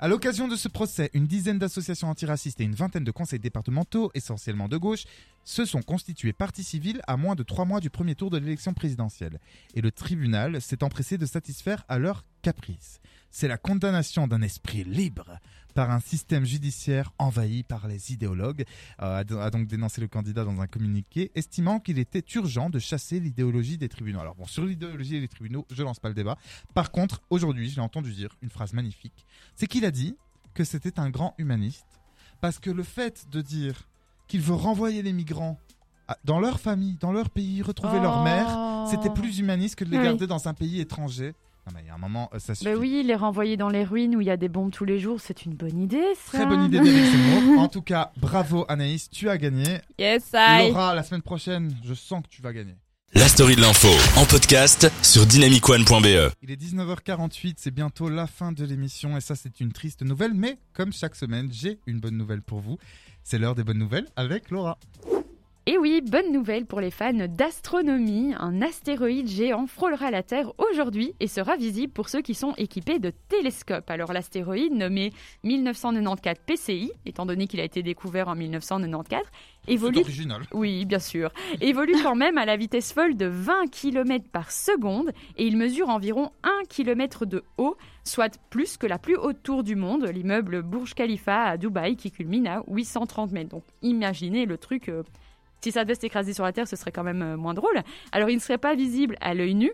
[0.00, 4.10] à l'occasion de ce procès, une dizaine d'associations antiracistes et une vingtaine de conseils départementaux,
[4.14, 5.04] essentiellement de gauche,
[5.44, 8.74] se sont constitués partie civile à moins de trois mois du premier tour de l'élection
[8.74, 9.38] présidentielle.
[9.74, 12.98] Et le tribunal s'est empressé de satisfaire à leur caprice.
[13.30, 15.38] C'est la condamnation d'un esprit libre
[15.72, 18.64] par un système judiciaire envahi par les idéologues,
[19.00, 22.70] euh, a do- a donc dénoncé le candidat dans un communiqué, estimant qu'il était urgent
[22.70, 24.20] de chasser l'idéologie des tribunaux.
[24.20, 26.36] Alors bon, sur l'idéologie des tribunaux, je lance pas le débat.
[26.74, 30.16] Par contre, aujourd'hui, je l'ai entendu dire une phrase magnifique, c'est qu'il a dit
[30.54, 31.86] que c'était un grand humaniste,
[32.40, 33.88] parce que le fait de dire
[34.28, 35.58] qu'il veut renvoyer les migrants
[36.24, 38.24] dans leur famille, dans leur pays, retrouver leur Oh.
[38.24, 40.04] mère, c'était plus humaniste que de les Oui.
[40.04, 41.34] garder dans un pays étranger.
[41.66, 42.64] Non mais il y a un moment, euh, ça suffit.
[42.64, 44.98] Ben oui, les renvoyer dans les ruines où il y a des bombes tous les
[44.98, 46.38] jours, c'est une bonne idée, ça.
[46.38, 47.60] Très bonne idée Zemmour.
[47.60, 49.80] En tout cas, bravo Anaïs, tu as gagné.
[49.98, 50.68] Yes, I.
[50.68, 52.74] Laura, la semaine prochaine, je sens que tu vas gagner.
[53.14, 56.32] La story de l'info en podcast sur dynamicone.be.
[56.42, 60.32] Il est 19h48, c'est bientôt la fin de l'émission et ça c'est une triste nouvelle,
[60.34, 62.78] mais comme chaque semaine, j'ai une bonne nouvelle pour vous.
[63.22, 64.78] C'est l'heure des bonnes nouvelles avec Laura.
[65.64, 68.34] Et oui, bonne nouvelle pour les fans d'astronomie.
[68.36, 72.98] Un astéroïde géant frôlera la Terre aujourd'hui et sera visible pour ceux qui sont équipés
[72.98, 73.88] de télescopes.
[73.88, 75.12] Alors l'astéroïde, nommé
[75.44, 79.22] 1994 PCI, étant donné qu'il a été découvert en 1994,
[79.68, 79.98] évolue...
[79.98, 80.42] C'est original.
[80.52, 81.30] Oui, bien sûr.
[81.60, 85.90] Évolue quand même à la vitesse folle de 20 km par seconde et il mesure
[85.90, 90.62] environ 1 km de haut, soit plus que la plus haute tour du monde, l'immeuble
[90.62, 93.50] Burj Khalifa à Dubaï qui culmine à 830 mètres.
[93.50, 94.88] Donc imaginez le truc.
[94.88, 95.04] euh,
[95.62, 97.82] si ça devait s'écraser sur la Terre, ce serait quand même euh, moins drôle.
[98.12, 99.72] Alors il ne serait pas visible à l'œil nu.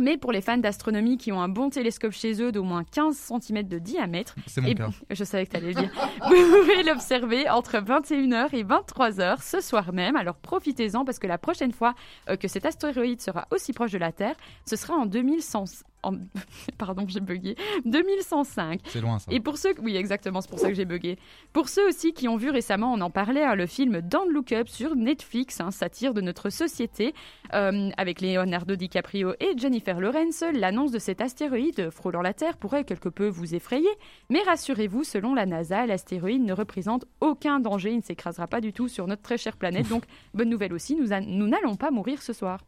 [0.00, 3.16] Mais pour les fans d'astronomie qui ont un bon télescope chez eux d'au moins 15
[3.16, 4.76] cm de diamètre, eh
[5.10, 5.90] je savais que tu allais le dire.
[6.22, 10.14] Vous pouvez l'observer entre 21h et 23h ce soir même.
[10.14, 11.94] Alors profitez-en parce que la prochaine fois
[12.28, 15.64] euh, que cet astéroïde sera aussi proche de la Terre, ce sera en 2100.
[16.02, 16.14] En-
[16.78, 17.56] Pardon, j'ai bugué.
[17.84, 18.80] 2105.
[18.84, 19.30] C'est loin ça.
[19.32, 21.18] Et pour ceux, oui exactement, c'est pour ça que j'ai bugué.
[21.52, 24.52] Pour ceux aussi qui ont vu récemment, on en parlait, hein, le film Don't Look
[24.52, 27.14] Up sur Netflix, un satire de notre société,
[27.54, 32.84] euh, avec Leonardo DiCaprio et Jennifer Lawrence, l'annonce de cet astéroïde frôlant la Terre pourrait
[32.84, 33.88] quelque peu vous effrayer,
[34.30, 38.72] mais rassurez-vous, selon la NASA, l'astéroïde ne représente aucun danger, il ne s'écrasera pas du
[38.72, 42.32] tout sur notre très chère planète, donc bonne nouvelle aussi, nous n'allons pas mourir ce
[42.32, 42.60] soir.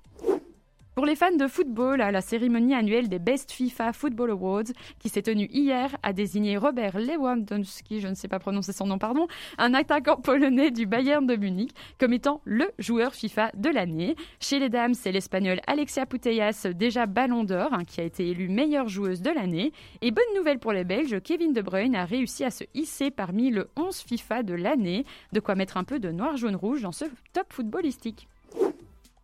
[1.01, 5.23] Pour les fans de football, la cérémonie annuelle des Best FIFA Football Awards, qui s'est
[5.23, 9.27] tenue hier, a désigné Robert Lewandowski, je ne sais pas prononcer son nom, pardon,
[9.57, 14.15] un attaquant polonais du Bayern de Munich, comme étant le joueur FIFA de l'année.
[14.41, 18.51] Chez les dames, c'est l'Espagnol Alexia Putellas, déjà Ballon d'Or, hein, qui a été élue
[18.51, 19.73] meilleure joueuse de l'année.
[20.03, 23.51] Et bonne nouvelle pour les Belges, Kevin De Bruyne a réussi à se hisser parmi
[23.51, 26.93] le 11 FIFA de l'année, de quoi mettre un peu de noir, jaune, rouge dans
[26.93, 28.29] ce top footballistique.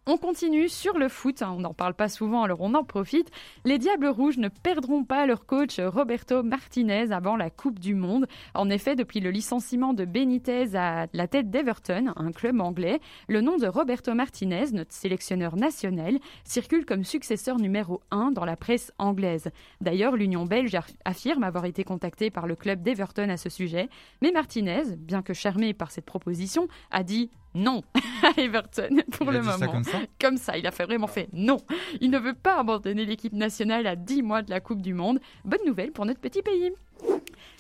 [0.09, 3.33] On continue sur le foot, on n'en parle pas souvent alors on en profite.
[3.65, 8.29] Les Diables Rouges ne perdront pas leur coach Roberto Martinez avant la Coupe du Monde.
[8.55, 13.41] En effet, depuis le licenciement de Benitez à la tête d'Everton, un club anglais, le
[13.41, 18.93] nom de Roberto Martinez, notre sélectionneur national, circule comme successeur numéro 1 dans la presse
[18.99, 19.51] anglaise.
[19.81, 23.89] D'ailleurs, l'Union belge affirme avoir été contactée par le club d'Everton à ce sujet,
[24.23, 27.83] mais Martinez, bien que charmé par cette proposition, a dit non
[28.23, 29.73] à Everton pour Il a le ça moment.
[29.73, 31.57] comme ça Comme ça, il a fait vraiment fait non.
[32.01, 35.19] Il ne veut pas abandonner l'équipe nationale à 10 mois de la Coupe du Monde.
[35.45, 36.71] Bonne nouvelle pour notre petit pays.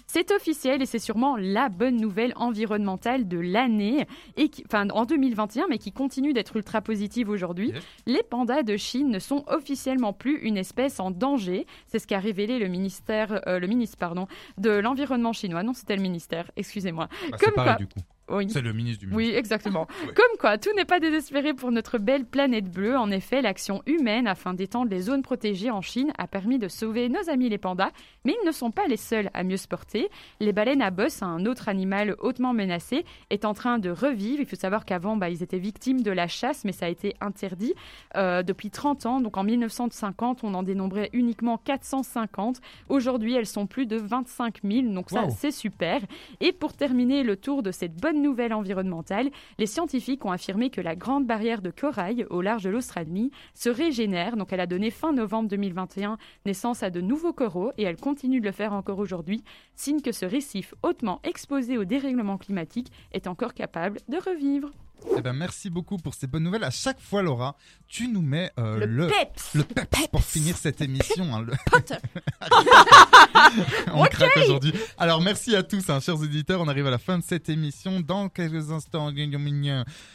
[0.08, 5.04] C'est officiel et c'est sûrement la bonne nouvelle environnementale de l'année, et qui- enfin en
[5.04, 7.72] 2021, mais qui continue d'être ultra positive aujourd'hui.
[8.06, 11.66] Les pandas de Chine ne sont officiellement plus une espèce en danger.
[11.88, 14.28] C'est ce qu'a révélé le ministère, euh, le ministre pardon,
[14.58, 15.64] de l'environnement chinois.
[15.64, 16.50] Non, c'était le ministère.
[16.56, 17.08] Excusez-moi.
[17.32, 18.00] Bah, c'est pareil, du coup.
[18.28, 18.48] Oui.
[18.50, 19.86] C'est le ministre du Oui, exactement.
[20.06, 22.96] Comme quoi, tout n'est pas désespéré pour notre belle planète bleue.
[22.96, 27.08] En effet, l'action humaine afin d'étendre les zones protégées en Chine a permis de sauver
[27.08, 27.92] nos amis les pandas,
[28.24, 30.08] mais ils ne sont pas les seuls à mieux se porter.
[30.40, 34.40] Les baleines à bosse, un autre animal hautement menacé, est en train de revivre.
[34.40, 37.14] Il faut savoir qu'avant, bah, ils étaient victimes de la chasse, mais ça a été
[37.20, 37.74] interdit
[38.16, 39.20] euh, depuis 30 ans.
[39.20, 42.60] Donc en 1950, on en dénombrait uniquement 450.
[42.88, 44.88] Aujourd'hui, elles sont plus de 25 000.
[44.88, 46.00] Donc ça, c'est super.
[46.40, 50.80] Et pour terminer le tour de cette bonne nouvelle environnementale, les scientifiques ont affirmé que
[50.80, 54.36] la grande barrière de corail au large de l'Australie se régénère.
[54.36, 58.40] Donc elle a donné fin novembre 2021 naissance à de nouveaux coraux et elle continue
[58.40, 59.42] de le faire encore aujourd'hui,
[59.74, 64.70] signe que ce récif hautement exposé au dérèglement climatique est encore capable de revivre.
[65.16, 66.64] Eh ben, merci beaucoup pour ces bonnes nouvelles.
[66.64, 67.56] À chaque fois, Laura,
[67.88, 69.54] tu nous mets euh, Le le, peps.
[69.54, 71.34] le peps pour finir cette émission.
[71.34, 71.52] hein, le-
[73.94, 74.72] On craque aujourd'hui.
[74.98, 76.60] Alors, merci à tous, hein, chers auditeurs.
[76.60, 78.00] On arrive à la fin de cette émission.
[78.00, 79.10] Dans quelques instants,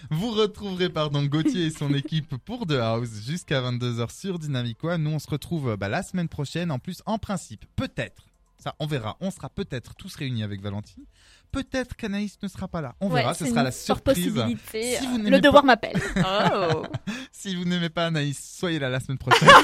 [0.10, 5.04] vous retrouverez pardon, Gauthier et son équipe pour The House jusqu'à 22h sur Dynamic One.
[5.04, 6.72] Nous, on se retrouve bah, la semaine prochaine.
[6.72, 8.24] En plus, en principe, peut-être,
[8.58, 9.18] ça, on verra.
[9.22, 11.04] On sera peut-être tous réunis avec Valentine.
[11.52, 12.96] Peut-être qu'Anaïs ne sera pas là.
[13.02, 14.16] On Ouais, verra, ce sera la surprise.
[14.34, 14.98] possibilité.
[15.06, 16.02] vous Le devoir pas- m'appelle.
[16.18, 16.84] Oh.
[17.32, 19.50] si vous n'aimez pas Anaïs, soyez là la semaine prochaine.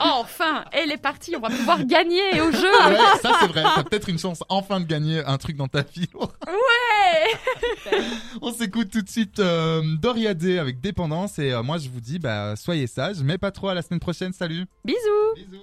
[0.00, 2.70] Enfin, elle est partie, on va pouvoir gagner au jeu.
[2.86, 3.62] Ouais, ça c'est vrai.
[3.74, 6.08] T'as peut-être une chance enfin de gagner un truc dans ta vie.
[6.14, 7.98] Ouais.
[8.42, 12.00] On s'écoute tout de suite euh, Doria Day avec Dépendance et euh, moi je vous
[12.00, 14.32] dis bah soyez sages, mais pas trop à la semaine prochaine.
[14.32, 14.66] Salut.
[14.84, 14.98] Bisous.
[15.36, 15.62] Bisous.